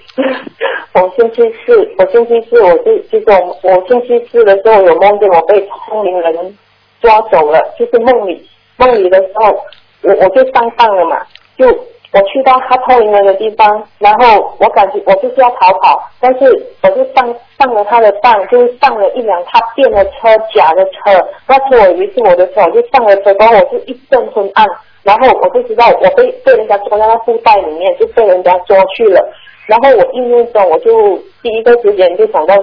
[0.93, 6.59] 我星期四，我星期四我就就是我我星期四的时候有梦见我被通灵人
[7.01, 9.65] 抓走了，就是梦里梦里的时候，
[10.03, 11.21] 我我就上当了嘛，
[11.57, 11.67] 就
[12.13, 16.45] 我去到他偷灵人的地方，然后我感觉我就是要逃跑，但是
[16.83, 24.67] 我就上上了他的当，就是上了一辆他变的车，假的车，那车我以为是我的车，我就上了车，然后我就一阵昏暗。
[25.05, 29.27] 然后我就知道我被被人家捉在那布袋里面，就被人家捉去了。
[29.67, 32.55] 然后我意念中我就第一个时间就想到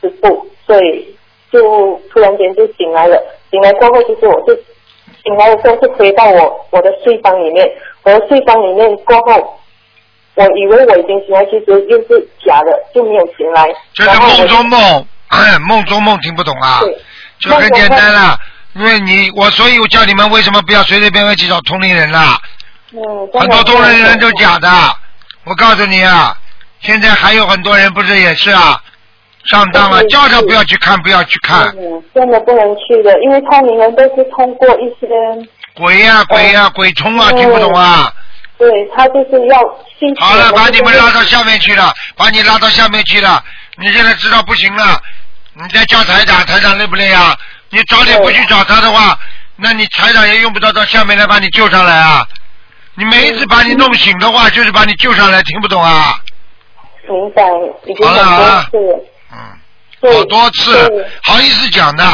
[0.00, 1.16] 师傅，所以
[1.50, 3.22] 就突然间就醒来了。
[3.50, 4.54] 醒来过后，其实我就
[5.24, 7.66] 醒来的时候是回到我我的睡房里面，
[8.02, 9.58] 我的睡房里面过后，
[10.34, 13.66] 我以为我已经醒来，其实又是假的，就没有醒来。
[13.94, 16.80] 这是梦中梦，哎梦中梦听不懂啊？
[17.40, 18.38] 就很简单啦，
[18.74, 22.38] 因为你我，所以我叫你们为什么不要随随便便去找同龄人啦？
[22.92, 22.98] 嗯，
[23.32, 24.68] 很多同龄人都假的，
[25.44, 26.36] 我告诉你啊，
[26.80, 28.80] 现在还有很多人不是也是啊，
[29.46, 35.06] 上当了，叫他不要去看，不要去看，嗯，真的不能去的，因为通灵人都是通过一些，
[35.74, 38.12] 鬼呀、鬼呀、鬼冲啊，听不懂啊？
[38.56, 39.58] 对他就是要
[39.98, 40.14] 信。
[40.16, 43.42] 好了，把你们拉到下面去了，把你拉到下面去了，
[43.76, 45.00] 你现在知道不行了，
[45.54, 47.36] 你再叫台长，台长累不累啊？
[47.70, 49.18] 你早点不去找他的话，
[49.56, 52.24] 那你台长也用不着到下面来把你救上来啊！
[52.96, 56.16] 你每一次把你弄醒的话，就是把你救上来，听不懂啊？
[57.08, 57.42] 明白，
[57.84, 59.04] 已经好了好了很多次
[59.36, 60.12] 了。
[60.12, 62.04] 好多次，好意思讲的，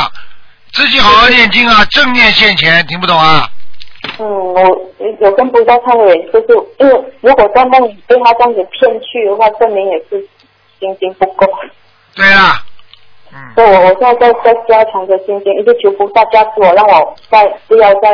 [0.72, 3.48] 自己好好念经啊，正念现前，听不懂啊？
[4.18, 4.60] 嗯，我
[5.20, 6.46] 有跟菩萨忏悔，就是
[6.78, 10.20] 因为如果在梦里被他这样子骗去的话，证明也是
[10.78, 11.46] 心经不够。
[12.14, 12.62] 对啊。
[13.32, 18.10] 嗯，所以我我现在在在加强着心经，一直求菩萨加持我，让我再不要再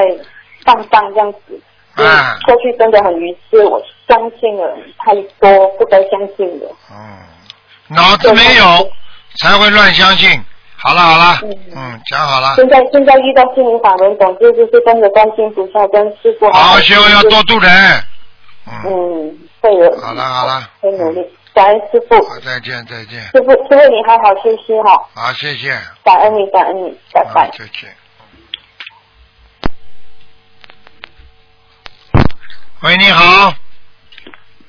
[0.65, 1.61] 放荡这样子。
[1.95, 6.67] 啊，过去真的很愚痴，我相信了太多不该相信的。
[7.89, 8.91] 脑子没有
[9.39, 10.45] 才会乱相信。
[10.79, 11.39] 好了好了，
[11.75, 17.73] 嗯，讲好了，现在现在遇到心灵法门，总之就是跟着观世音菩萨跟师傅好好修，要多度人。
[18.85, 20.01] 嗯，会的。
[20.01, 21.21] 好了好了，会努力。
[21.55, 22.15] 感恩师傅。
[22.29, 23.21] 好，再见再见。
[23.33, 25.71] 师傅，师傅你好好休息哈，好，谢谢。
[26.05, 27.51] 感恩你，感恩你，拜拜。
[27.57, 27.97] 再见。
[32.83, 33.49] 喂，你好。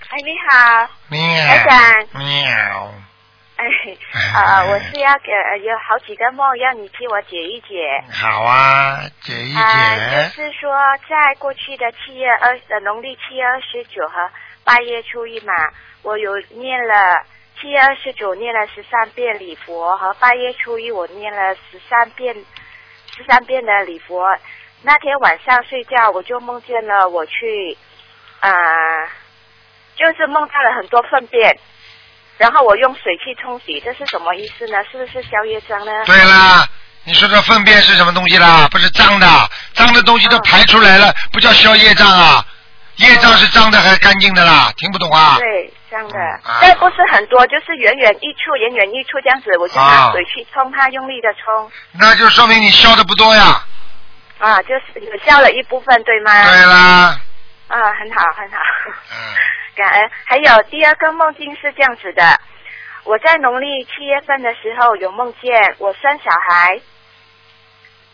[0.09, 1.20] 哎，你好，喵。
[1.20, 2.24] 台长。
[2.24, 2.93] 喵。
[3.58, 3.66] 哎，
[4.36, 8.03] 啊、我是要给呃有好几个梦，要你替我解一解。
[8.14, 10.30] 好啊，解一啊、解。
[10.38, 10.72] 就是说，
[11.10, 14.30] 在过去的七月二呃农历七月二十九和
[14.64, 15.53] 八月初一嘛，
[16.03, 17.24] 我有念了
[17.60, 22.36] 七月二十九念了十三遍礼佛，和八月初一我念了十三遍
[23.16, 24.38] 十三遍的礼佛。
[24.84, 27.76] 那天晚上睡觉，我就梦见了我去
[28.39, 28.51] 啊、
[29.95, 31.58] 就是梦到了很多粪便。
[32.38, 34.78] 然后我用水去冲洗，这是什么意思呢？
[34.92, 35.92] 是不是消业障呢？
[36.06, 36.68] 对啦，
[37.04, 38.68] 你说这粪便是什么东西啦？
[38.70, 39.28] 不是脏的，
[39.74, 42.46] 脏的东西都排出来了，不叫消业障啊？
[42.98, 44.72] 业障是脏的还是干净的啦？
[44.76, 45.38] 听不懂啊？
[45.38, 46.16] 对，这样的，
[46.62, 53.64] 但不是很多，就是远远一处，远远一处这样子，我就拿水去冲它，用力的冲，那就说明你消的不多呀。
[54.40, 56.32] 啊，就是有消了一部分，对吗？
[56.44, 57.20] 对啦，
[57.68, 58.58] 啊，很好，很好。
[59.78, 60.10] 感恩。
[60.26, 62.42] 还有第二个梦境是这样子的，
[63.06, 66.82] 我在农历七月份的时候有梦见我生小孩，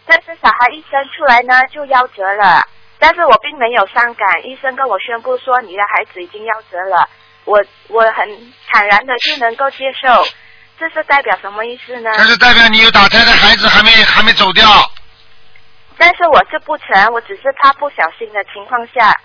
[0.06, 2.68] 但是小孩一生出来呢就夭折了，
[3.00, 7.10] 但是我并没有伤感，医生跟我宣布说你的孩子已经夭折了，
[7.46, 10.24] 我我很坦然的就能够接受，
[10.78, 12.12] 这是代表什么意思呢？
[12.18, 14.66] 这是代表你有打胎的孩子还没还没走掉。
[15.96, 19.16] 但是我是不成，我只是怕不小心的情况下，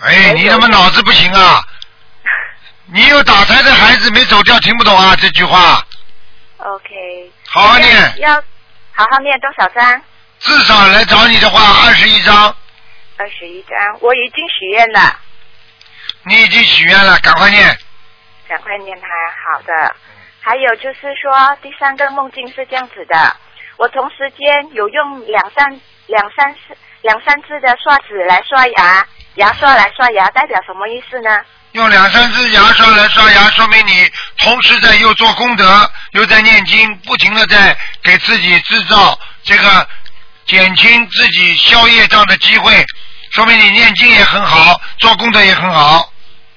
[0.00, 1.64] 哎，你怎么脑子不行啊？
[2.92, 5.82] 你有打胎的孩子没走掉，听不懂啊这句话。
[6.58, 8.34] OK，好好念，要
[8.92, 10.02] 好好念多少张？
[10.38, 12.54] 至少来找你的话二十一章，
[13.16, 15.18] 二十一章，我已经许愿了，
[16.24, 17.78] 你已经许愿了，赶快念。
[18.48, 19.08] 赶快念它。
[19.50, 19.96] 好的，
[20.40, 23.36] 还有就是说，第三个梦境是这样子的，
[23.76, 29.06] 我同时间有用两三两三次两三次的刷子来刷牙，
[29.36, 31.40] 牙刷来刷牙，代表什么意思呢？
[31.72, 39.86] 用两三支牙刷来刷牙，说明你同时在又做功德，又在念经，不停的在给自己制造这个
[40.46, 42.72] 减轻自己消业障的机会，
[43.30, 46.10] 说明你念经也很好，做功德也很好。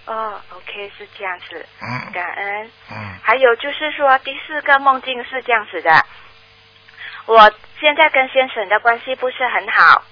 [0.05, 1.65] 哦，OK，是这样子。
[1.81, 2.71] 嗯感恩。
[2.89, 2.97] 嗯。
[3.21, 6.05] 还有就是说，第四个梦境是这样子的，
[7.25, 10.03] 我现在跟先生的关系不是很好，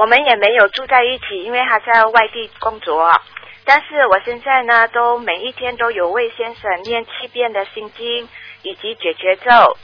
[0.00, 3.20] 我们也没有住在一起，因为他在外地工作。
[3.66, 8.26] 但是我现在呢，都每一天都有为先生念七遍的心经
[8.62, 9.76] 以及解决咒。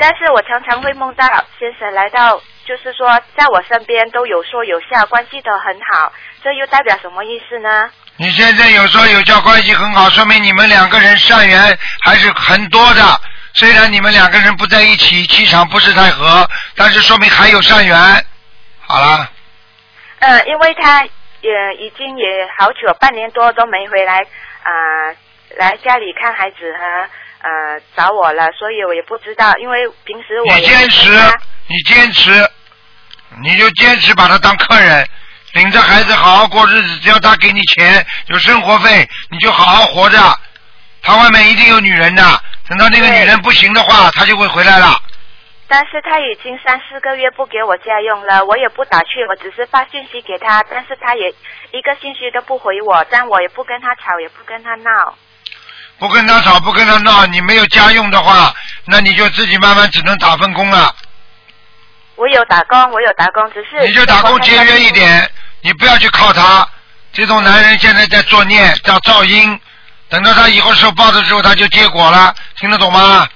[0.00, 1.24] 但是我常常会梦到
[1.60, 7.88] 先生来到，就是说在我身边都有说有笑，关系都很好，这又代表什么意思呢？
[8.16, 13.00] 你现在有说有笑关系很好，说明你们两个人善缘还是很多的。
[13.54, 17.96] 虽然你们两个人不在一起，气场不是太合，但是说明还有善缘。
[18.88, 19.28] 好了，
[20.18, 21.04] 嗯，因为他
[21.42, 24.20] 也已经也好久，半年多都没回来
[24.62, 25.14] 啊、
[25.56, 31.10] 来家里看孩子和呃找我了，所以我也不知道，因为平时我你坚持，
[31.68, 32.50] 你坚持，
[33.42, 35.06] 你就坚持把他当客人，
[35.52, 36.98] 领着孩子好好过日子。
[37.00, 40.18] 只要他给你钱，有生活费，你就好好活着。
[41.02, 42.22] 他外面一定有女人的，
[42.68, 44.98] 等到那个女人不行的话，他就会回来了。
[45.68, 51.28] 但是他已经三四个月不给我家用了，我也不打去，我只是发信息给他，但是他也
[51.72, 55.16] 一个信息都不回我，但我也不跟他吵，也不跟他闹。
[55.98, 58.54] 不跟他吵，不跟他闹，你没有家用的话，
[58.84, 60.94] 那你就自己慢慢只能打份工了。
[62.14, 65.28] 我有打工，我有打工，只是你就打工节约一点，
[65.62, 66.68] 你不要去靠他。
[67.12, 69.58] 这种男人现在在作孽，叫噪音。
[70.08, 73.26] 等到他以后受报的时候，他就结果了，听得懂吗？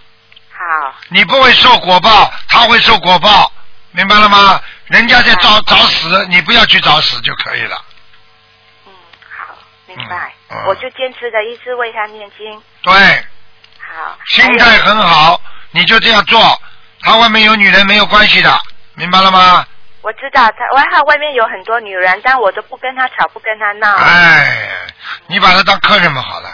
[0.71, 0.95] 好。
[1.09, 3.51] 你不会受果报，他会受果报，
[3.93, 4.61] 明白了吗？
[4.87, 7.77] 人家在找找死，你不要去找死就可以了。
[8.87, 8.93] 嗯，
[9.39, 9.55] 好
[9.87, 12.63] 明白，嗯我就坚持着一直为他念经。
[12.83, 12.93] 对，
[13.79, 15.41] 好，心态很好，
[15.71, 16.41] 你就这样做。
[17.03, 18.53] 他外面有女人没有关系的，
[18.95, 19.67] 明白了吗？
[20.03, 23.97] 我知道他，外号外面有很多女人，但我都不跟他吵，不跟他闹。
[23.97, 24.69] 哎，
[25.27, 26.49] 你把他当客人嘛好了。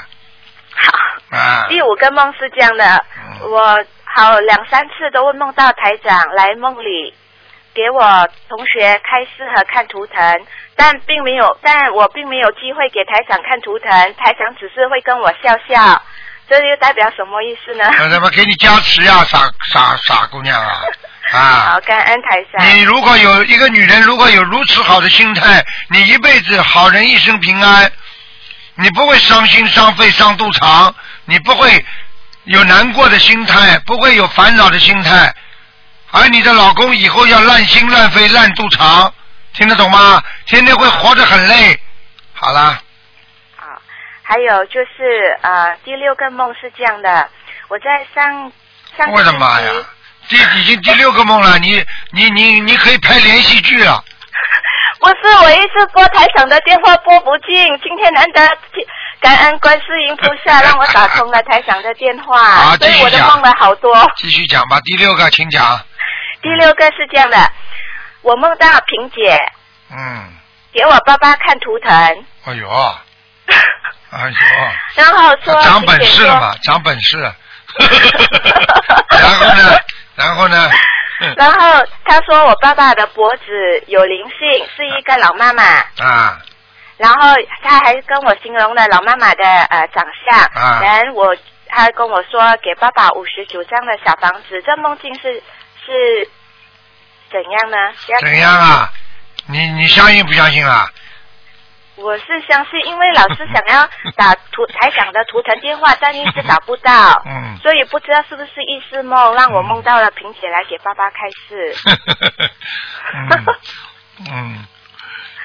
[0.75, 1.37] 好。
[1.37, 1.67] 啊。
[1.69, 3.05] 第五个梦是这样的，
[3.41, 3.85] 我
[4.17, 7.13] 好两三次都会梦到台长来梦里
[7.75, 16.03] 给我同学开示和看图腾，但并没有，但我并没有机会给台长看图腾，台长只是会跟我笑笑，
[16.49, 17.91] 这又代表什么意思呢？
[17.99, 20.81] 那怎么给你加持呀，傻傻傻姑娘啊！
[21.35, 22.75] 啊好，，感恩台上。
[22.75, 27.93] 你如果有一个女人，如果有如此好的心态，你一辈子好人一生平安，
[28.77, 30.95] 你不会伤心伤肺伤肚肠，
[31.27, 31.85] 你不会
[32.47, 35.35] 有难过的心态，不会有烦恼的心态，
[36.13, 39.13] 而你的老公以后要烂心烂肺烂肚肠，
[39.55, 40.23] 听得懂吗？
[40.47, 41.81] 天天会活得很累。
[42.35, 42.81] 好啦。
[43.57, 43.67] 好，
[44.23, 47.29] 还有就是呃，第六个梦是这样的，
[47.69, 48.53] 我在上
[48.97, 49.69] 上我的星妈呀
[50.29, 54.05] 期，这已经第六个梦了，你你你你可以拍连续剧了。
[55.01, 58.41] 不是，我一直拨台长的电话拨不进，今天难得
[59.21, 64.13] 感恩观世音菩萨 让我打通了台长的电话，好所以我的继续讲梦了好多。
[64.17, 65.81] 继续讲吧，第六个请讲。
[66.43, 67.51] 第六个是这样的，
[68.23, 69.37] 我梦到萍姐
[69.91, 70.33] 嗯，
[70.73, 71.93] 给我爸爸看图腾，
[72.45, 72.69] 哎呦，
[74.11, 74.35] 哎呦。
[74.95, 77.19] 然后说长本事了嘛，长本事。
[79.11, 79.79] 然后呢？
[80.15, 80.71] 然后呢？
[81.19, 83.43] 说然后他说我爸爸的脖子
[83.87, 85.63] 有灵性，是一个老妈妈。
[85.99, 86.39] 啊，
[86.99, 91.37] 然后他还跟我形容了老妈妈的呃长相，啊然后我
[91.69, 95.35] 他跟我说给爸爸五十九张的小房子，这梦境是
[95.85, 96.29] 是
[97.31, 97.77] 怎样呢？
[98.09, 98.91] 要怎样啊？
[99.49, 100.89] 你你相信不相信啊？
[101.97, 106.93] 我是相信，因为老师想要打图台长的图腾电话，但一直打不到，
[107.25, 111.75] 嗯所以不知道是不是意识梦，让我梦到了萍姐来给爸爸开示。
[113.15, 113.47] 嗯
[114.31, 114.67] 嗯，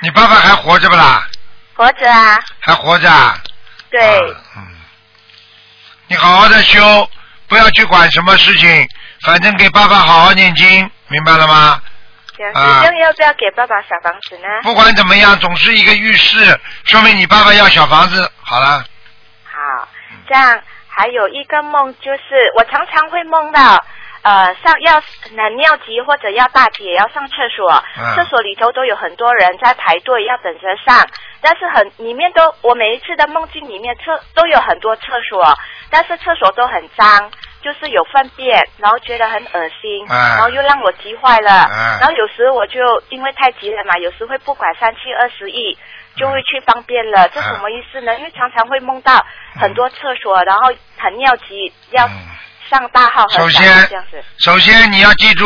[0.01, 1.25] 你爸爸还活着不啦？
[1.82, 3.41] 活着啊，还活着啊？
[3.89, 3.99] 对，
[4.55, 4.67] 嗯
[6.05, 7.09] 你好好的修，
[7.47, 8.88] 不要去管什么事情，
[9.21, 11.82] 反正给爸爸好好念经，明白了吗？
[12.38, 14.47] 这样要不要给爸爸小房子呢？
[14.61, 18.32] 不管怎么样，总是一个浴室，说明你爸爸要小房子。
[18.43, 18.86] 好了，
[19.43, 19.88] 好，
[20.27, 22.21] 这样还有一个梦就是，
[22.57, 23.84] 我常常会梦到，
[24.24, 31.07] 呃，上要呃尿急或者要大姐要上厕所，嗯厕所里头都有很多人在排队要等着上，
[31.41, 35.57] 但是很里面都我每一次的梦境里面厕都有很多厕所，
[35.89, 37.32] 但是厕所都很脏。
[37.63, 45.78] 就是有粪便，然后觉得很恶心，哎然后又让我急坏了，哎然后有时我就因为太急了嘛，有时会不管三七二十一，
[46.15, 48.17] 就会去方便了，这什么意思呢？
[48.17, 49.24] 因为常常会梦到
[49.59, 52.09] 很多厕所，然后很尿急，要
[52.72, 53.89] 上大号和首先。
[54.38, 55.45] 首先你要记住，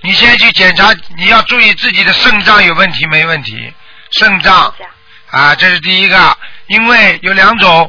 [0.00, 3.72] 你先去检查，你要注意自己的肾脏有问题没问题，
[4.10, 4.74] 肾脏
[5.30, 6.36] 啊，这是第一个，
[6.66, 7.88] 因为有两种，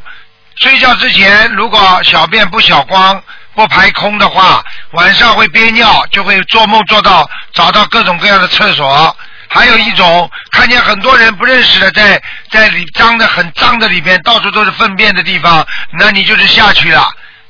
[0.57, 3.23] 睡觉之前如果小便不小光。
[3.55, 9.17] 不排空的话，晚上会憋尿，就会做梦做到找到各种各样的厕所。
[9.47, 12.21] 还有一种，看见很多人不认识的在
[12.51, 15.65] 在里脏的很脏的里边，到处都是粪便的地方，
[15.97, 17.03] 那你就是下去了。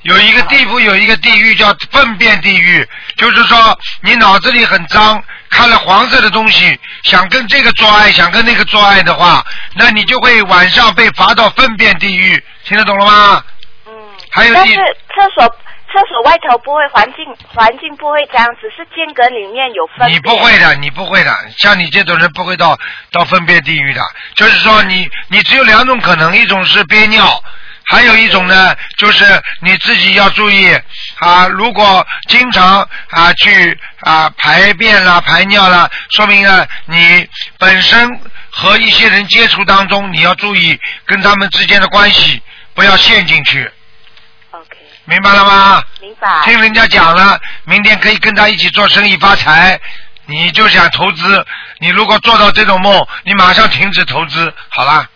[0.03, 2.87] 有一个地府有一个地狱叫粪便地狱，
[3.17, 9.45] 就是说你脑子里很脏，看了黄色的东西，想跟这个做爱，想跟那个做爱的话，
[9.75, 13.43] 那你就会晚上被罚到粪便地狱，听得懂了吗？
[13.87, 13.93] 嗯
[14.31, 15.47] 还有第但是厕所
[15.91, 20.07] 厕厕所外头不会环境环境不会这样，只是间隔里面有粪。
[20.11, 22.77] 你不会的，你不会的，像你这种人不会到
[23.11, 24.01] 到粪便地狱的。
[24.35, 27.43] 就是说你，你只有两种可能，一种是憋尿，
[27.89, 29.25] 还有一种呢，就是
[29.61, 30.77] 你自己要注意
[31.19, 31.47] 啊。
[31.47, 37.27] 如果经常啊去啊排便啦、排尿啦，说明呢你
[37.57, 38.19] 本身
[38.49, 42.41] 和一些人接触当中，你要注意跟他们之间的关系，
[42.73, 43.71] 不要陷进去。
[44.51, 45.83] OK，明白了吗？
[46.01, 46.41] 明白。
[46.43, 49.79] 听人家讲了，明天可以跟他一起做生意发财，
[50.25, 51.45] 你就想投资，
[51.79, 55.07] 你如果做到这种梦，你马上停止投资，好啦。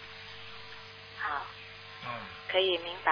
[2.52, 3.12] 可以明白。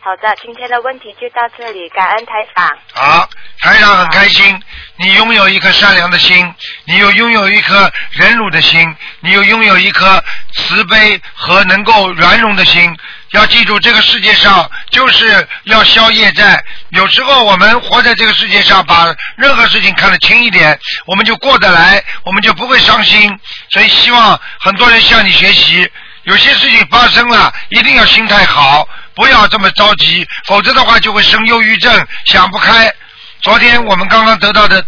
[0.00, 2.76] 好的，今天的问题就到这里，感恩台长。
[2.92, 3.26] 好，
[3.60, 4.60] 台长很开心，
[4.96, 6.54] 你拥有一颗善良的心，
[6.84, 10.22] 你又拥有一颗忍辱的心，你又拥有一颗
[10.52, 12.94] 慈悲和能够圆融的心。
[13.30, 16.62] 要记住，这个世界上就是要消业债。
[16.90, 19.06] 有时候我们活在这个世界上，把
[19.38, 23.40] 任何事情看得轻一点，我们就过得来，我们就不会伤心。
[23.70, 25.90] 所以希望很多人向你学习。
[26.24, 32.92] 有些事情发生了，一定要心态好，不要这么着急，否则的话就会生忧郁症，想不开。
[33.40, 34.84] 昨天我们刚刚得到的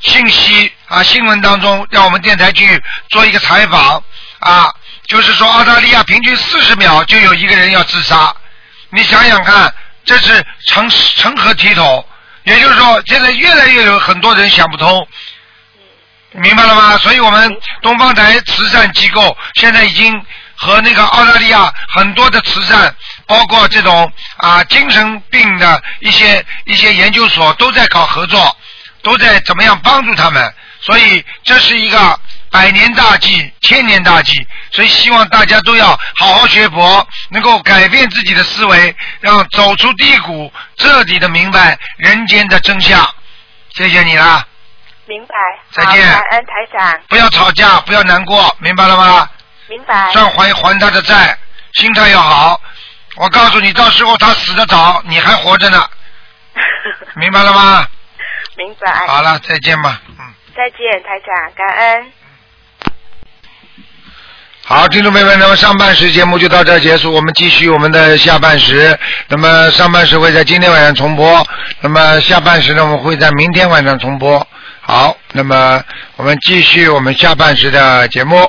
[0.00, 4.02] 信息啊，新闻当中让我们电台去做一个采访
[4.40, 4.70] 啊，
[5.06, 8.34] 就是说澳大利亚平均四十秒就有一个人要自杀，
[8.90, 9.72] 你想想看，
[10.04, 12.06] 这是成成何体统？
[12.42, 15.08] 也就是说，现在越来越有很多人想不通。
[16.32, 16.98] 明白了吗？
[16.98, 20.20] 所以我们东方台慈善机构现在已经
[20.56, 22.94] 和那个澳大利亚很多的慈善，
[23.26, 28.56] 包括这种啊精神病的一些一些研究所都在搞合作，
[29.02, 30.54] 都在怎么样帮助他们。
[30.80, 43.02] 所以这是一个百年大计、千年大计，所以希望大家都要好好学佛，能够改变自己的思维，让走出低谷，彻底的明白人间的真相。
[43.74, 44.46] 谢谢你啦。
[45.06, 45.34] 明白。
[45.70, 47.00] 再见感恩台长。
[47.08, 49.28] 不要吵架，不要难过，明白了吗？
[49.68, 50.10] 明白。
[50.12, 51.36] 算还还他的债，
[51.72, 52.60] 心态要好。
[53.16, 55.84] 我告诉你，到时候他死的早，你还活着呢，
[57.16, 57.86] 明白了吗？
[58.56, 59.06] 明白。
[59.06, 60.00] 好了，再见吧。
[60.08, 60.16] 嗯
[60.56, 62.12] 再见，台长，感恩。
[64.64, 68.96] 好，听众朋友们，那么上半时节目就到这儿结束，我们继续我们的下半时。
[69.26, 71.44] 那么上半时会在今天晚上重播，
[71.80, 74.46] 那么下半时呢，我们会在明天晚上重播。
[74.80, 75.82] 好，那么
[76.14, 78.48] 我们继续我们下半时的节目。